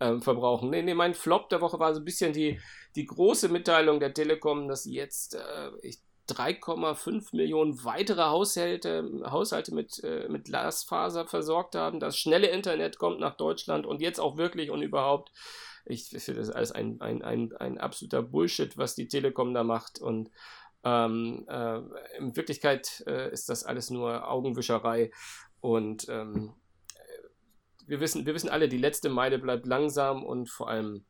ähm, 0.00 0.22
verbrauchen. 0.22 0.70
Nee, 0.70 0.82
nee, 0.82 0.94
mein 0.94 1.14
Flop 1.14 1.48
der 1.48 1.60
Woche 1.60 1.78
war 1.78 1.94
so 1.94 2.00
ein 2.00 2.04
bisschen 2.04 2.32
die, 2.32 2.60
die 2.96 3.06
große 3.06 3.48
Mitteilung 3.48 4.00
der 4.00 4.14
Telekom, 4.14 4.68
dass 4.68 4.84
sie 4.84 4.94
jetzt 4.94 5.34
äh, 5.34 5.70
3,5 6.28 7.34
Millionen 7.34 7.84
weitere 7.84 8.22
Haushalte, 8.22 9.22
Haushalte 9.24 9.74
mit, 9.74 10.02
äh, 10.04 10.28
mit 10.28 10.44
Glasfaser 10.44 11.26
versorgt 11.26 11.74
haben. 11.74 12.00
Das 12.00 12.18
schnelle 12.18 12.48
Internet 12.48 12.98
kommt 12.98 13.20
nach 13.20 13.36
Deutschland 13.36 13.86
und 13.86 14.00
jetzt 14.00 14.20
auch 14.20 14.36
wirklich 14.36 14.70
und 14.70 14.82
überhaupt. 14.82 15.32
Ich 15.86 16.08
finde 16.08 16.40
das 16.40 16.50
alles 16.50 16.72
ein, 16.72 17.00
ein, 17.00 17.22
ein, 17.22 17.56
ein 17.56 17.78
absoluter 17.78 18.22
Bullshit, 18.22 18.76
was 18.76 18.94
die 18.94 19.08
Telekom 19.08 19.54
da 19.54 19.64
macht. 19.64 20.00
Und 20.00 20.30
ähm, 20.84 21.46
äh, 21.48 21.78
in 22.18 22.36
Wirklichkeit 22.36 23.02
äh, 23.06 23.32
ist 23.32 23.48
das 23.48 23.64
alles 23.64 23.88
nur 23.88 24.30
Augenwischerei. 24.30 25.10
Und 25.60 26.08
ähm, 26.08 26.54
wir, 27.86 28.00
wissen, 28.00 28.26
wir 28.26 28.34
wissen 28.34 28.50
alle, 28.50 28.68
die 28.68 28.78
letzte 28.78 29.08
Meile 29.08 29.38
bleibt 29.38 29.66
langsam 29.66 30.24
und 30.24 30.48
vor 30.50 30.68
allem 30.68 31.04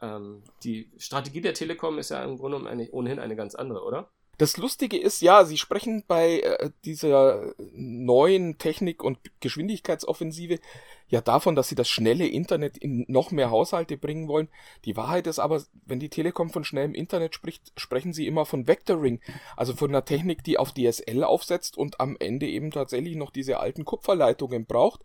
ähm, 0.00 0.42
die 0.64 0.90
Strategie 0.98 1.40
der 1.40 1.54
Telekom 1.54 1.98
ist 1.98 2.10
ja 2.10 2.22
im 2.24 2.36
Grunde 2.38 2.58
genommen 2.58 2.88
ohnehin 2.90 3.18
eine 3.18 3.36
ganz 3.36 3.54
andere, 3.54 3.84
oder? 3.84 4.10
Das 4.42 4.56
Lustige 4.56 4.98
ist, 4.98 5.22
ja, 5.22 5.44
sie 5.44 5.56
sprechen 5.56 6.02
bei 6.08 6.40
äh, 6.40 6.70
dieser 6.84 7.54
neuen 7.74 8.58
Technik- 8.58 9.04
und 9.04 9.20
Geschwindigkeitsoffensive 9.38 10.58
ja 11.06 11.20
davon, 11.20 11.54
dass 11.54 11.68
sie 11.68 11.76
das 11.76 11.88
schnelle 11.88 12.26
Internet 12.26 12.76
in 12.76 13.04
noch 13.06 13.30
mehr 13.30 13.52
Haushalte 13.52 13.96
bringen 13.96 14.26
wollen. 14.26 14.48
Die 14.84 14.96
Wahrheit 14.96 15.28
ist 15.28 15.38
aber, 15.38 15.62
wenn 15.86 16.00
die 16.00 16.08
Telekom 16.08 16.50
von 16.50 16.64
schnellem 16.64 16.92
Internet 16.92 17.36
spricht, 17.36 17.70
sprechen 17.76 18.12
sie 18.12 18.26
immer 18.26 18.44
von 18.44 18.66
Vectoring, 18.66 19.20
also 19.56 19.76
von 19.76 19.90
einer 19.90 20.04
Technik, 20.04 20.42
die 20.42 20.58
auf 20.58 20.72
DSL 20.72 21.22
aufsetzt 21.22 21.78
und 21.78 22.00
am 22.00 22.16
Ende 22.18 22.48
eben 22.48 22.72
tatsächlich 22.72 23.14
noch 23.14 23.30
diese 23.30 23.60
alten 23.60 23.84
Kupferleitungen 23.84 24.66
braucht. 24.66 25.02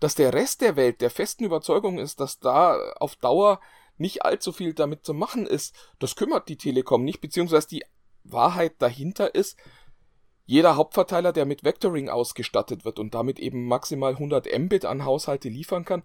Dass 0.00 0.14
der 0.14 0.32
Rest 0.32 0.62
der 0.62 0.76
Welt 0.76 1.02
der 1.02 1.10
festen 1.10 1.44
Überzeugung 1.44 1.98
ist, 1.98 2.20
dass 2.20 2.40
da 2.40 2.78
auf 3.00 3.16
Dauer 3.16 3.60
nicht 3.98 4.24
allzu 4.24 4.50
viel 4.50 4.72
damit 4.72 5.04
zu 5.04 5.12
machen 5.12 5.46
ist, 5.46 5.76
das 5.98 6.16
kümmert 6.16 6.48
die 6.48 6.56
Telekom 6.56 7.04
nicht, 7.04 7.20
beziehungsweise 7.20 7.68
die 7.68 7.84
Wahrheit 8.32 8.74
dahinter 8.78 9.34
ist, 9.34 9.58
jeder 10.46 10.76
Hauptverteiler, 10.76 11.32
der 11.32 11.44
mit 11.44 11.62
Vectoring 11.62 12.08
ausgestattet 12.08 12.84
wird 12.84 12.98
und 12.98 13.14
damit 13.14 13.38
eben 13.38 13.66
maximal 13.66 14.12
100 14.12 14.46
Mbit 14.58 14.86
an 14.86 15.04
Haushalte 15.04 15.50
liefern 15.50 15.84
kann, 15.84 16.02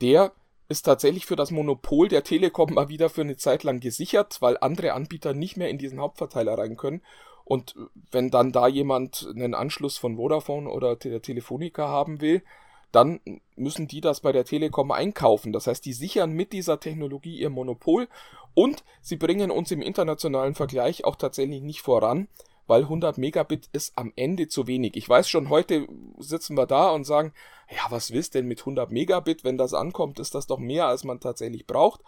der 0.00 0.32
ist 0.68 0.82
tatsächlich 0.82 1.26
für 1.26 1.36
das 1.36 1.50
Monopol 1.50 2.08
der 2.08 2.24
Telekom 2.24 2.74
mal 2.74 2.88
wieder 2.88 3.10
für 3.10 3.20
eine 3.20 3.36
Zeit 3.36 3.64
lang 3.64 3.80
gesichert, 3.80 4.40
weil 4.40 4.56
andere 4.60 4.92
Anbieter 4.92 5.34
nicht 5.34 5.56
mehr 5.56 5.68
in 5.68 5.78
diesen 5.78 6.00
Hauptverteiler 6.00 6.56
rein 6.56 6.76
können. 6.76 7.02
Und 7.44 7.74
wenn 8.10 8.30
dann 8.30 8.52
da 8.52 8.68
jemand 8.68 9.28
einen 9.34 9.54
Anschluss 9.54 9.98
von 9.98 10.16
Vodafone 10.16 10.70
oder 10.70 10.96
der 10.96 11.22
Telefonica 11.22 11.88
haben 11.88 12.20
will, 12.20 12.42
dann 12.92 13.20
müssen 13.56 13.86
die 13.86 14.00
das 14.00 14.20
bei 14.20 14.32
der 14.32 14.44
Telekom 14.44 14.90
einkaufen. 14.90 15.52
Das 15.52 15.66
heißt, 15.66 15.84
die 15.84 15.92
sichern 15.92 16.32
mit 16.32 16.52
dieser 16.52 16.80
Technologie 16.80 17.38
ihr 17.38 17.50
Monopol 17.50 18.08
und 18.54 18.84
sie 19.00 19.16
bringen 19.16 19.50
uns 19.50 19.70
im 19.70 19.82
internationalen 19.82 20.54
Vergleich 20.54 21.04
auch 21.04 21.16
tatsächlich 21.16 21.62
nicht 21.62 21.82
voran, 21.82 22.28
weil 22.66 22.82
100 22.82 23.18
Megabit 23.18 23.68
ist 23.72 23.96
am 23.96 24.12
Ende 24.16 24.48
zu 24.48 24.66
wenig. 24.66 24.96
Ich 24.96 25.08
weiß 25.08 25.28
schon, 25.28 25.48
heute 25.48 25.88
sitzen 26.18 26.56
wir 26.56 26.66
da 26.66 26.90
und 26.90 27.04
sagen, 27.04 27.32
ja, 27.68 27.82
was 27.90 28.12
willst 28.12 28.34
denn 28.34 28.46
mit 28.46 28.60
100 28.60 28.90
Megabit? 28.90 29.44
Wenn 29.44 29.58
das 29.58 29.74
ankommt, 29.74 30.18
ist 30.18 30.34
das 30.34 30.46
doch 30.46 30.58
mehr, 30.58 30.86
als 30.86 31.04
man 31.04 31.20
tatsächlich 31.20 31.66
braucht. 31.66 32.00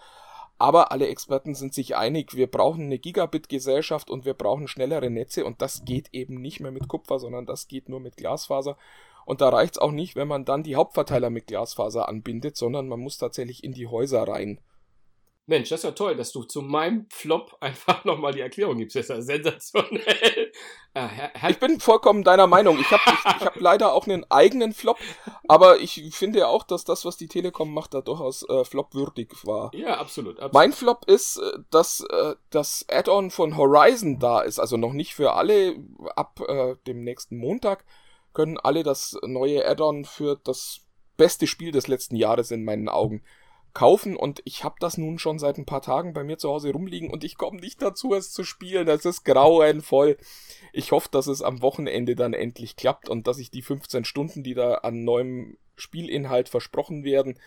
Aber 0.58 0.92
alle 0.92 1.08
Experten 1.08 1.56
sind 1.56 1.74
sich 1.74 1.96
einig, 1.96 2.36
wir 2.36 2.46
brauchen 2.46 2.84
eine 2.84 3.00
Gigabit-Gesellschaft 3.00 4.08
und 4.08 4.24
wir 4.24 4.34
brauchen 4.34 4.68
schnellere 4.68 5.10
Netze 5.10 5.44
und 5.44 5.60
das 5.60 5.84
geht 5.84 6.10
eben 6.12 6.40
nicht 6.40 6.60
mehr 6.60 6.70
mit 6.70 6.86
Kupfer, 6.86 7.18
sondern 7.18 7.46
das 7.46 7.66
geht 7.66 7.88
nur 7.88 7.98
mit 7.98 8.16
Glasfaser. 8.16 8.76
Und 9.24 9.40
da 9.40 9.48
reicht 9.48 9.74
es 9.74 9.78
auch 9.78 9.92
nicht, 9.92 10.16
wenn 10.16 10.28
man 10.28 10.44
dann 10.44 10.62
die 10.62 10.76
Hauptverteiler 10.76 11.30
mit 11.30 11.46
Glasfaser 11.46 12.08
anbindet, 12.08 12.56
sondern 12.56 12.88
man 12.88 13.00
muss 13.00 13.18
tatsächlich 13.18 13.64
in 13.64 13.72
die 13.72 13.86
Häuser 13.86 14.26
rein. 14.26 14.60
Mensch, 15.46 15.70
das 15.70 15.80
ist 15.80 15.84
ja 15.84 15.90
toll, 15.90 16.14
dass 16.14 16.30
du 16.30 16.44
zu 16.44 16.62
meinem 16.62 17.06
Flop 17.10 17.56
einfach 17.60 18.04
nochmal 18.04 18.32
die 18.32 18.40
Erklärung 18.40 18.78
gibst. 18.78 18.96
Das 18.96 19.04
ist 19.04 19.10
ja 19.10 19.22
sensationell. 19.22 20.52
Ah, 20.94 21.48
ich 21.48 21.58
bin 21.58 21.80
vollkommen 21.80 22.22
deiner 22.22 22.46
Meinung. 22.46 22.78
Ich 22.78 22.90
habe 22.90 23.00
ich, 23.06 23.36
ich 23.40 23.46
hab 23.46 23.58
leider 23.58 23.94
auch 23.94 24.06
einen 24.06 24.30
eigenen 24.30 24.74
Flop, 24.74 24.98
aber 25.48 25.80
ich 25.80 26.02
finde 26.14 26.48
auch, 26.48 26.64
dass 26.64 26.84
das, 26.84 27.06
was 27.06 27.16
die 27.16 27.28
Telekom 27.28 27.72
macht, 27.72 27.94
da 27.94 28.02
durchaus 28.02 28.46
äh, 28.46 28.62
flopwürdig 28.66 29.30
war. 29.44 29.70
Ja, 29.74 29.96
absolut, 29.96 30.34
absolut. 30.34 30.52
Mein 30.52 30.74
Flop 30.74 31.06
ist, 31.06 31.38
äh, 31.38 31.60
dass 31.70 32.04
äh, 32.10 32.34
das 32.50 32.84
Add-on 32.90 33.30
von 33.30 33.56
Horizon 33.56 34.18
da 34.18 34.42
ist. 34.42 34.58
Also 34.58 34.76
noch 34.76 34.92
nicht 34.92 35.14
für 35.14 35.32
alle. 35.32 35.76
Ab 36.14 36.40
äh, 36.46 36.76
dem 36.86 37.04
nächsten 37.04 37.38
Montag 37.38 37.86
können 38.32 38.58
alle 38.58 38.82
das 38.82 39.16
neue 39.24 39.66
Add-on 39.66 40.04
für 40.04 40.40
das 40.42 40.80
beste 41.16 41.46
Spiel 41.46 41.72
des 41.72 41.88
letzten 41.88 42.16
Jahres 42.16 42.50
in 42.50 42.64
meinen 42.64 42.88
Augen 42.88 43.22
kaufen 43.74 44.16
und 44.16 44.42
ich 44.44 44.64
habe 44.64 44.74
das 44.80 44.98
nun 44.98 45.18
schon 45.18 45.38
seit 45.38 45.56
ein 45.56 45.64
paar 45.64 45.82
Tagen 45.82 46.12
bei 46.12 46.24
mir 46.24 46.36
zu 46.36 46.50
Hause 46.50 46.72
rumliegen 46.72 47.10
und 47.10 47.24
ich 47.24 47.38
komme 47.38 47.60
nicht 47.60 47.80
dazu, 47.80 48.14
es 48.14 48.30
zu 48.30 48.44
spielen. 48.44 48.86
Das 48.86 49.04
ist 49.04 49.24
grauenvoll. 49.24 50.18
Ich 50.72 50.92
hoffe, 50.92 51.08
dass 51.10 51.26
es 51.26 51.42
am 51.42 51.62
Wochenende 51.62 52.14
dann 52.14 52.34
endlich 52.34 52.76
klappt 52.76 53.08
und 53.08 53.26
dass 53.26 53.38
ich 53.38 53.50
die 53.50 53.62
15 53.62 54.04
Stunden, 54.04 54.42
die 54.42 54.54
da 54.54 54.74
an 54.74 55.04
neuem 55.04 55.56
Spielinhalt 55.76 56.48
versprochen 56.48 57.04
werden, 57.04 57.38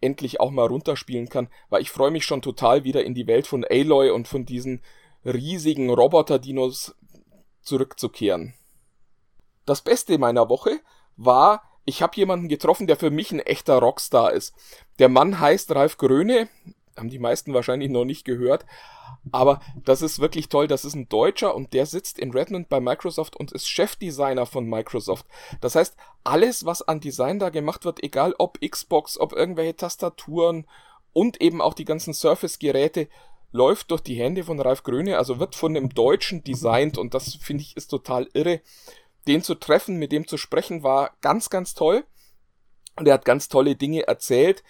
endlich 0.00 0.38
auch 0.38 0.50
mal 0.50 0.66
runterspielen 0.66 1.28
kann, 1.28 1.48
weil 1.70 1.80
ich 1.80 1.90
freue 1.90 2.10
mich 2.10 2.24
schon 2.24 2.42
total 2.42 2.84
wieder 2.84 3.04
in 3.04 3.14
die 3.14 3.26
Welt 3.26 3.46
von 3.46 3.64
Aloy 3.64 4.10
und 4.10 4.28
von 4.28 4.44
diesen 4.44 4.82
riesigen 5.24 5.88
Roboter-Dinos 5.88 6.94
zurückzukehren. 7.62 8.54
Das 9.66 9.82
Beste 9.82 10.18
meiner 10.18 10.48
Woche 10.48 10.80
war 11.16 11.62
ich 11.84 12.02
habe 12.02 12.16
jemanden 12.16 12.48
getroffen, 12.48 12.86
der 12.86 12.96
für 12.96 13.10
mich 13.10 13.30
ein 13.32 13.40
echter 13.40 13.78
Rockstar 13.78 14.32
ist. 14.32 14.54
Der 14.98 15.08
Mann 15.08 15.38
heißt 15.38 15.74
Ralf 15.74 15.98
Gröne, 15.98 16.48
haben 16.96 17.10
die 17.10 17.18
meisten 17.18 17.52
wahrscheinlich 17.52 17.90
noch 17.90 18.04
nicht 18.04 18.24
gehört, 18.24 18.64
aber 19.32 19.60
das 19.84 20.00
ist 20.00 20.18
wirklich 20.18 20.48
toll. 20.48 20.66
Das 20.68 20.84
ist 20.84 20.94
ein 20.94 21.08
Deutscher 21.08 21.54
und 21.54 21.72
der 21.72 21.86
sitzt 21.86 22.18
in 22.18 22.30
Redmond 22.30 22.68
bei 22.68 22.80
Microsoft 22.80 23.36
und 23.36 23.52
ist 23.52 23.68
Chefdesigner 23.68 24.46
von 24.46 24.66
Microsoft. 24.66 25.26
Das 25.60 25.74
heißt, 25.74 25.96
alles, 26.24 26.64
was 26.64 26.82
an 26.82 27.00
Design 27.00 27.38
da 27.38 27.50
gemacht 27.50 27.84
wird, 27.84 28.02
egal 28.02 28.34
ob 28.38 28.58
Xbox, 28.60 29.18
ob 29.18 29.32
irgendwelche 29.32 29.76
Tastaturen 29.76 30.66
und 31.12 31.40
eben 31.40 31.60
auch 31.60 31.74
die 31.74 31.84
ganzen 31.84 32.14
Surface-Geräte, 32.14 33.08
läuft 33.52 33.90
durch 33.90 34.00
die 34.00 34.16
Hände 34.16 34.42
von 34.42 34.58
Ralf 34.58 34.82
Gröne, 34.82 35.16
also 35.16 35.38
wird 35.38 35.54
von 35.54 35.76
einem 35.76 35.90
Deutschen 35.90 36.42
designt 36.42 36.98
und 36.98 37.14
das 37.14 37.34
finde 37.34 37.62
ich 37.62 37.76
ist 37.76 37.88
total 37.88 38.28
irre 38.32 38.60
den 39.26 39.42
zu 39.42 39.54
treffen, 39.54 39.96
mit 39.96 40.12
dem 40.12 40.26
zu 40.26 40.36
sprechen, 40.36 40.82
war 40.82 41.12
ganz, 41.20 41.50
ganz 41.50 41.74
toll. 41.74 42.04
Und 42.96 43.08
er 43.08 43.14
hat 43.14 43.24
ganz 43.24 43.48
tolle 43.48 43.74
Dinge 43.76 44.06
erzählt. 44.06 44.62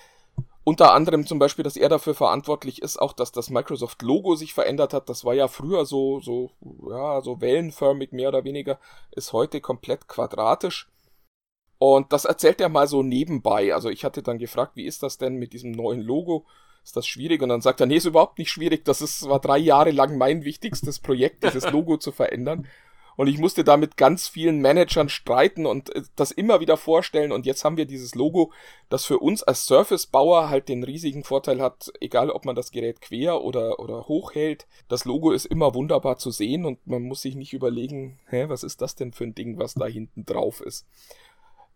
Unter 0.66 0.94
anderem 0.94 1.26
zum 1.26 1.38
Beispiel, 1.38 1.62
dass 1.62 1.76
er 1.76 1.90
dafür 1.90 2.14
verantwortlich 2.14 2.80
ist, 2.80 2.96
auch 2.96 3.12
dass 3.12 3.32
das 3.32 3.50
Microsoft-Logo 3.50 4.34
sich 4.34 4.54
verändert 4.54 4.94
hat. 4.94 5.10
Das 5.10 5.24
war 5.24 5.34
ja 5.34 5.46
früher 5.46 5.84
so, 5.84 6.20
so, 6.20 6.52
ja, 6.88 7.20
so 7.20 7.42
wellenförmig 7.42 8.12
mehr 8.12 8.30
oder 8.30 8.44
weniger, 8.44 8.78
ist 9.10 9.34
heute 9.34 9.60
komplett 9.60 10.08
quadratisch. 10.08 10.88
Und 11.76 12.14
das 12.14 12.24
erzählt 12.24 12.62
er 12.62 12.70
mal 12.70 12.86
so 12.86 13.02
nebenbei. 13.02 13.74
Also 13.74 13.90
ich 13.90 14.06
hatte 14.06 14.22
dann 14.22 14.38
gefragt, 14.38 14.74
wie 14.76 14.86
ist 14.86 15.02
das 15.02 15.18
denn 15.18 15.34
mit 15.34 15.52
diesem 15.52 15.72
neuen 15.72 16.00
Logo? 16.00 16.46
Ist 16.82 16.96
das 16.96 17.06
schwierig? 17.06 17.42
Und 17.42 17.50
dann 17.50 17.60
sagt 17.60 17.80
er, 17.80 17.86
nee, 17.86 17.96
ist 17.96 18.06
überhaupt 18.06 18.38
nicht 18.38 18.50
schwierig. 18.50 18.86
Das 18.86 19.02
ist, 19.02 19.28
war 19.28 19.40
drei 19.40 19.58
Jahre 19.58 19.90
lang 19.90 20.16
mein 20.16 20.44
wichtigstes 20.44 20.98
Projekt, 20.98 21.44
dieses 21.44 21.70
Logo 21.70 21.98
zu 21.98 22.10
verändern. 22.10 22.66
Und 23.16 23.28
ich 23.28 23.38
musste 23.38 23.64
da 23.64 23.76
mit 23.76 23.96
ganz 23.96 24.28
vielen 24.28 24.60
Managern 24.60 25.08
streiten 25.08 25.66
und 25.66 25.94
äh, 25.94 26.02
das 26.16 26.30
immer 26.30 26.60
wieder 26.60 26.76
vorstellen. 26.76 27.32
Und 27.32 27.46
jetzt 27.46 27.64
haben 27.64 27.76
wir 27.76 27.86
dieses 27.86 28.14
Logo, 28.14 28.52
das 28.88 29.04
für 29.04 29.18
uns 29.18 29.42
als 29.42 29.66
Surface-Bauer 29.66 30.48
halt 30.48 30.68
den 30.68 30.84
riesigen 30.84 31.24
Vorteil 31.24 31.60
hat, 31.60 31.92
egal 32.00 32.30
ob 32.30 32.44
man 32.44 32.56
das 32.56 32.70
Gerät 32.70 33.00
quer 33.00 33.42
oder, 33.42 33.78
oder 33.78 34.08
hoch 34.08 34.34
hält. 34.34 34.66
Das 34.88 35.04
Logo 35.04 35.32
ist 35.32 35.46
immer 35.46 35.74
wunderbar 35.74 36.18
zu 36.18 36.30
sehen 36.30 36.64
und 36.64 36.86
man 36.86 37.02
muss 37.02 37.22
sich 37.22 37.36
nicht 37.36 37.52
überlegen, 37.52 38.18
hä, 38.28 38.46
was 38.48 38.64
ist 38.64 38.80
das 38.80 38.94
denn 38.94 39.12
für 39.12 39.24
ein 39.24 39.34
Ding, 39.34 39.58
was 39.58 39.74
da 39.74 39.86
hinten 39.86 40.24
drauf 40.24 40.60
ist. 40.60 40.86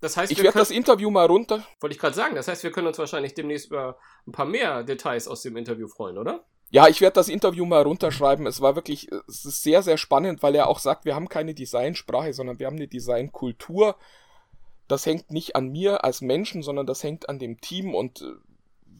Das 0.01 0.16
heißt, 0.16 0.31
ich 0.31 0.42
werde 0.42 0.59
das 0.59 0.70
Interview 0.70 1.11
mal 1.11 1.27
runter. 1.27 1.64
Wollte 1.81 1.94
ich 1.94 2.01
gerade 2.01 2.14
sagen, 2.14 2.37
das 2.37 2.46
heißt, 2.46 2.62
wir 2.62 2.70
können 2.70 2.87
uns 2.87 2.98
wahrscheinlich 2.98 3.35
demnächst 3.35 3.66
über 3.66 3.98
ein 4.27 4.33
paar 4.33 4.46
mehr 4.46 4.85
Details 4.85 5.27
aus 5.27 5.42
dem 5.42 5.57
Interview 5.57 5.88
freuen, 5.88 6.18
oder? 6.18 6.44
Ja, 6.70 6.87
ich 6.87 7.00
werde 7.00 7.14
das 7.14 7.28
Interview 7.28 7.64
mal 7.64 7.83
runterschreiben. 7.83 8.46
Es 8.46 8.61
war 8.61 8.74
wirklich, 8.76 9.11
es 9.26 9.44
ist 9.46 9.62
sehr, 9.62 9.83
sehr 9.83 9.96
spannend, 9.96 10.42
weil 10.42 10.54
er 10.54 10.68
auch 10.68 10.78
sagt, 10.78 11.07
wir 11.07 11.14
haben 11.14 11.28
keine 11.28 11.54
Designsprache, 11.54 12.35
sondern 12.35 12.59
wir 12.59 12.66
haben 12.66 12.76
eine 12.76 12.88
Designkultur. 12.88 13.96
Das 14.87 15.07
hängt 15.07 15.31
nicht 15.31 15.57
an 15.57 15.68
mir 15.68 16.04
als 16.04 16.20
Menschen, 16.20 16.62
sondern 16.62 16.87
das 16.87 17.02
hängt 17.02 17.28
an 17.28 17.38
dem 17.38 17.61
Team 17.61 17.94
und 17.94 18.20
äh, 18.20 18.35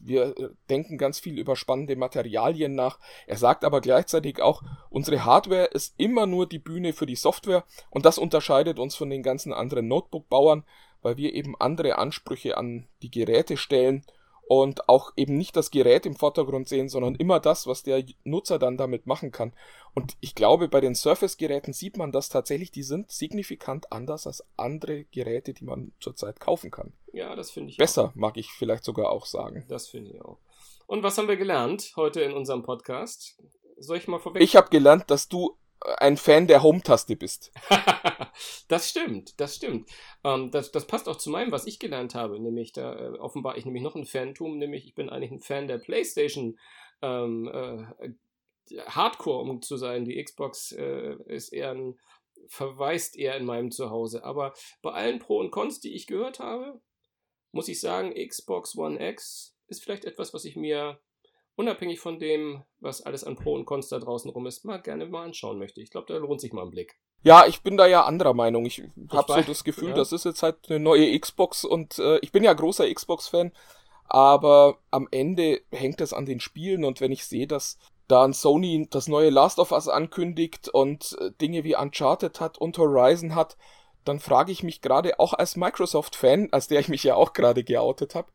wir 0.01 0.37
äh, 0.37 0.49
denken 0.69 0.97
ganz 0.97 1.19
viel 1.19 1.37
über 1.37 1.55
spannende 1.55 1.95
Materialien 1.95 2.73
nach. 2.73 2.99
Er 3.27 3.37
sagt 3.37 3.63
aber 3.63 3.81
gleichzeitig 3.81 4.41
auch, 4.41 4.63
unsere 4.89 5.23
Hardware 5.23 5.65
ist 5.65 5.93
immer 5.97 6.25
nur 6.25 6.47
die 6.47 6.59
Bühne 6.59 6.93
für 6.93 7.05
die 7.05 7.15
Software 7.15 7.65
und 7.91 8.05
das 8.05 8.17
unterscheidet 8.17 8.79
uns 8.79 8.95
von 8.95 9.09
den 9.11 9.21
ganzen 9.21 9.53
anderen 9.53 9.87
Notebook-Bauern, 9.87 10.63
weil 11.01 11.17
wir 11.17 11.33
eben 11.33 11.55
andere 11.59 11.97
Ansprüche 11.99 12.57
an 12.57 12.87
die 13.03 13.11
Geräte 13.11 13.57
stellen 13.57 14.03
und 14.49 14.89
auch 14.89 15.13
eben 15.15 15.37
nicht 15.37 15.55
das 15.55 15.69
Gerät 15.69 16.07
im 16.07 16.15
Vordergrund 16.15 16.67
sehen, 16.67 16.89
sondern 16.89 17.13
immer 17.13 17.39
das, 17.39 17.67
was 17.67 17.83
der 17.83 18.03
Nutzer 18.23 18.57
dann 18.57 18.77
damit 18.77 19.05
machen 19.05 19.31
kann. 19.31 19.53
Und 19.93 20.17
ich 20.21 20.33
glaube, 20.33 20.67
bei 20.67 20.81
den 20.81 20.95
Surface-Geräten 20.95 21.71
sieht 21.71 21.97
man 21.97 22.11
das 22.11 22.29
tatsächlich, 22.29 22.71
die 22.71 22.81
sind 22.81 23.11
signifikant 23.11 23.91
anders 23.91 24.25
als 24.25 24.43
andere 24.57 25.03
Geräte, 25.03 25.53
die 25.53 25.65
man 25.65 25.91
zurzeit 25.99 26.39
kaufen 26.39 26.71
kann. 26.71 26.93
Ja, 27.13 27.35
das 27.35 27.51
finde 27.51 27.69
ich. 27.69 27.77
Besser, 27.77 28.05
auch. 28.05 28.15
mag 28.15 28.37
ich 28.37 28.49
vielleicht 28.49 28.83
sogar 28.85 29.11
auch 29.11 29.27
sagen. 29.27 29.65
Das 29.69 29.87
finde 29.87 30.13
ich 30.13 30.21
auch. 30.23 30.39
Und 30.87 31.03
was 31.03 31.15
haben 31.19 31.27
wir 31.27 31.37
gelernt 31.37 31.93
heute 31.95 32.21
in 32.21 32.33
unserem 32.33 32.63
Podcast? 32.63 33.39
Soll 33.77 33.97
ich 33.97 34.07
mal 34.07 34.17
vorweg? 34.17 34.41
Ich 34.41 34.55
habe 34.55 34.71
gelernt, 34.71 35.11
dass 35.11 35.29
du 35.29 35.58
ein 35.97 36.17
Fan 36.17 36.47
der 36.47 36.63
Home-Taste 36.63 37.15
bist. 37.15 37.51
das 38.67 38.89
stimmt, 38.89 39.39
das 39.39 39.55
stimmt. 39.55 39.89
Ähm, 40.23 40.51
das, 40.51 40.71
das 40.71 40.87
passt 40.87 41.07
auch 41.07 41.17
zu 41.17 41.29
meinem, 41.29 41.51
was 41.51 41.67
ich 41.67 41.79
gelernt 41.79 42.15
habe, 42.15 42.39
nämlich 42.39 42.73
da 42.73 42.93
äh, 42.95 43.17
offenbar 43.17 43.57
ich 43.57 43.65
nämlich 43.65 43.83
noch 43.83 43.95
ein 43.95 44.05
Fantum, 44.05 44.57
nämlich 44.57 44.85
ich 44.85 44.95
bin 44.95 45.09
eigentlich 45.09 45.31
ein 45.31 45.41
Fan 45.41 45.67
der 45.67 45.77
PlayStation 45.77 46.57
ähm, 47.01 47.47
äh, 47.47 48.09
Hardcore, 48.87 49.41
um 49.49 49.61
zu 49.61 49.77
sein. 49.77 50.05
Die 50.05 50.21
Xbox 50.21 50.71
äh, 50.73 51.15
ist 51.27 51.49
eher 51.49 51.71
ein, 51.71 51.99
verweist 52.47 53.17
eher 53.17 53.35
in 53.37 53.45
meinem 53.45 53.71
Zuhause. 53.71 54.23
Aber 54.23 54.53
bei 54.81 54.91
allen 54.91 55.19
Pro 55.19 55.39
und 55.39 55.51
Cons, 55.51 55.79
die 55.79 55.95
ich 55.95 56.07
gehört 56.07 56.39
habe, 56.39 56.81
muss 57.51 57.67
ich 57.67 57.79
sagen, 57.79 58.13
Xbox 58.13 58.77
One 58.77 58.99
X 59.09 59.55
ist 59.67 59.83
vielleicht 59.83 60.05
etwas, 60.05 60.33
was 60.33 60.45
ich 60.45 60.55
mir 60.55 60.99
unabhängig 61.59 61.99
von 61.99 62.19
dem, 62.19 62.63
was 62.79 63.01
alles 63.01 63.25
an 63.25 63.35
Pro 63.35 63.53
und 63.53 63.65
Cons 63.65 63.89
da 63.89 63.99
draußen 63.99 64.31
rum 64.31 64.47
ist, 64.47 64.63
mal 64.63 64.81
gerne 64.81 65.05
mal 65.05 65.25
anschauen 65.25 65.59
möchte. 65.59 65.81
Ich 65.81 65.91
glaube, 65.91 66.07
da 66.07 66.17
lohnt 66.17 66.39
sich 66.39 66.53
mal 66.53 66.63
ein 66.63 66.71
Blick. 66.71 66.97
Ja, 67.21 67.45
ich 67.47 67.61
bin 67.61 67.75
da 67.75 67.85
ja 67.85 68.05
anderer 68.05 68.33
Meinung. 68.33 68.65
Ich 68.65 68.81
habe 69.11 69.33
so 69.33 69.41
das 69.41 69.65
Gefühl, 69.65 69.89
ja. 69.89 69.95
das 69.95 70.13
ist 70.13 70.23
jetzt 70.23 70.41
halt 70.41 70.55
eine 70.69 70.79
neue 70.79 71.19
Xbox 71.19 71.65
und 71.65 71.99
äh, 71.99 72.17
ich 72.19 72.31
bin 72.31 72.45
ja 72.45 72.53
großer 72.53 72.91
Xbox-Fan, 72.91 73.51
aber 74.05 74.77
am 74.89 75.09
Ende 75.11 75.61
hängt 75.69 75.99
es 75.99 76.13
an 76.13 76.25
den 76.25 76.39
Spielen 76.39 76.85
und 76.85 77.01
wenn 77.01 77.11
ich 77.11 77.25
sehe, 77.25 77.45
dass 77.45 77.77
da 78.07 78.23
ein 78.23 78.31
Sony 78.31 78.87
das 78.89 79.09
neue 79.09 79.29
Last 79.29 79.59
of 79.59 79.73
Us 79.73 79.89
ankündigt 79.89 80.69
und 80.69 81.17
äh, 81.19 81.31
Dinge 81.41 81.65
wie 81.65 81.75
Uncharted 81.75 82.39
hat 82.39 82.57
und 82.57 82.77
Horizon 82.77 83.35
hat, 83.35 83.57
dann 84.05 84.21
frage 84.21 84.53
ich 84.53 84.63
mich 84.63 84.81
gerade 84.81 85.19
auch 85.19 85.33
als 85.33 85.57
Microsoft-Fan, 85.57 86.47
als 86.53 86.69
der 86.69 86.79
ich 86.79 86.87
mich 86.87 87.03
ja 87.03 87.15
auch 87.15 87.33
gerade 87.33 87.65
geoutet 87.65 88.15
habe, 88.15 88.31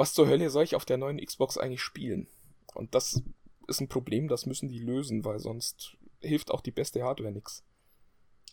was 0.00 0.14
zur 0.14 0.28
Hölle 0.28 0.48
soll 0.48 0.64
ich 0.64 0.74
auf 0.74 0.86
der 0.86 0.96
neuen 0.96 1.18
Xbox 1.18 1.58
eigentlich 1.58 1.82
spielen? 1.82 2.26
Und 2.74 2.94
das 2.94 3.22
ist 3.68 3.80
ein 3.82 3.88
Problem, 3.88 4.28
das 4.28 4.46
müssen 4.46 4.70
die 4.70 4.78
lösen, 4.78 5.26
weil 5.26 5.38
sonst 5.40 5.98
hilft 6.20 6.50
auch 6.50 6.62
die 6.62 6.70
beste 6.70 7.02
Hardware 7.02 7.30
nichts. 7.30 7.66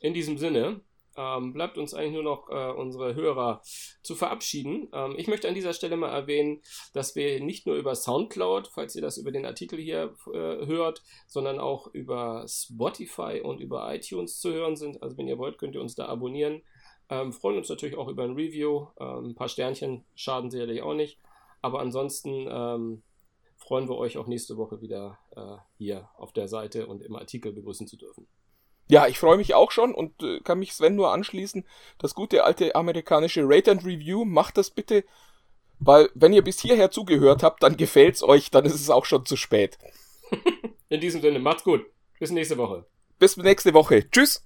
In 0.01 0.13
diesem 0.13 0.38
Sinne 0.38 0.81
ähm, 1.15 1.53
bleibt 1.53 1.77
uns 1.77 1.93
eigentlich 1.93 2.12
nur 2.12 2.23
noch 2.23 2.49
äh, 2.49 2.73
unsere 2.73 3.15
Hörer 3.15 3.62
zu 4.03 4.13
verabschieden. 4.13 4.89
Ähm, 4.91 5.15
ich 5.17 5.27
möchte 5.27 5.47
an 5.47 5.55
dieser 5.55 5.71
Stelle 5.71 5.95
mal 5.95 6.10
erwähnen, 6.10 6.62
dass 6.93 7.15
wir 7.15 7.41
nicht 7.41 7.65
nur 7.65 7.77
über 7.77 7.95
Soundcloud, 7.95 8.67
falls 8.67 8.93
ihr 8.97 9.01
das 9.01 9.17
über 9.17 9.31
den 9.31 9.45
Artikel 9.45 9.79
hier 9.79 10.17
äh, 10.33 10.65
hört, 10.65 11.01
sondern 11.27 11.60
auch 11.60 11.88
über 11.93 12.45
Spotify 12.45 13.39
und 13.41 13.62
über 13.62 13.95
iTunes 13.95 14.41
zu 14.41 14.51
hören 14.51 14.75
sind. 14.75 15.01
Also 15.01 15.17
wenn 15.17 15.29
ihr 15.29 15.38
wollt, 15.38 15.57
könnt 15.60 15.75
ihr 15.75 15.81
uns 15.81 15.95
da 15.95 16.07
abonnieren. 16.07 16.62
Ähm, 17.10 17.31
freuen 17.31 17.57
uns 17.57 17.69
natürlich 17.69 17.97
auch 17.97 18.10
über 18.10 18.23
ein 18.23 18.36
Review. 18.36 18.88
Ähm, 18.99 19.29
ein 19.29 19.36
paar 19.36 19.47
Sternchen 19.47 20.03
schaden 20.13 20.51
sicherlich 20.51 20.81
auch 20.81 20.93
nicht. 20.93 21.19
Aber 21.62 21.80
ansonsten 21.80 22.48
ähm, 22.50 23.04
freuen 23.58 23.89
wir 23.89 23.98
euch 23.98 24.17
auch 24.17 24.28
nächste 24.28 24.58
Woche 24.58 24.82
wieder 24.82 25.20
äh, 25.36 25.58
hier 25.78 26.10
auf 26.17 26.32
der 26.34 26.48
Seite 26.48 26.88
und 26.88 27.02
im 27.02 27.15
Artikel 27.15 27.52
begrüßen 27.52 27.88
zu 27.88 27.98
dürfen. 27.98 28.28
Ja, 28.89 29.08
ich 29.08 29.20
freue 29.20 29.38
mich 29.38 29.54
auch 29.54 29.72
schon 29.72 29.93
und 29.93 30.24
äh, 30.24 30.39
kann 30.39 30.60
mich 30.60 30.74
Sven 30.74 30.96
nur 30.96 31.12
anschließen. 31.12 31.65
Das 31.98 32.15
gute 32.15 32.46
alte 32.46 32.76
amerikanische 32.76 33.41
Rate 33.43 33.72
and 33.72 33.86
Review, 33.86 34.24
macht 34.24 34.58
das 34.58 34.70
bitte, 34.70 35.04
weil 35.80 36.10
wenn 36.15 36.34
ihr 36.34 36.43
bis 36.43 36.60
hierher 36.60 36.89
zugehört 36.89 37.43
habt, 37.43 37.63
dann 37.63 37.78
gefällt's 37.78 38.24
euch, 38.24 38.50
dann 38.50 38.65
ist 38.65 38.76
es 38.76 38.89
auch 38.89 39.06
schon 39.06 39.26
zu 39.26 39.36
spät. 39.36 39.78
In 40.89 41.02
diesem 41.02 41.22
Sinne, 41.22 41.39
macht's 41.39 41.63
gut. 41.63 41.86
Bis 42.20 42.32
nächste 42.32 42.58
Woche. 42.58 42.86
Bis 43.20 43.36
nächste 43.38 43.74
Woche. 43.74 44.10
Tschüss. 44.10 44.43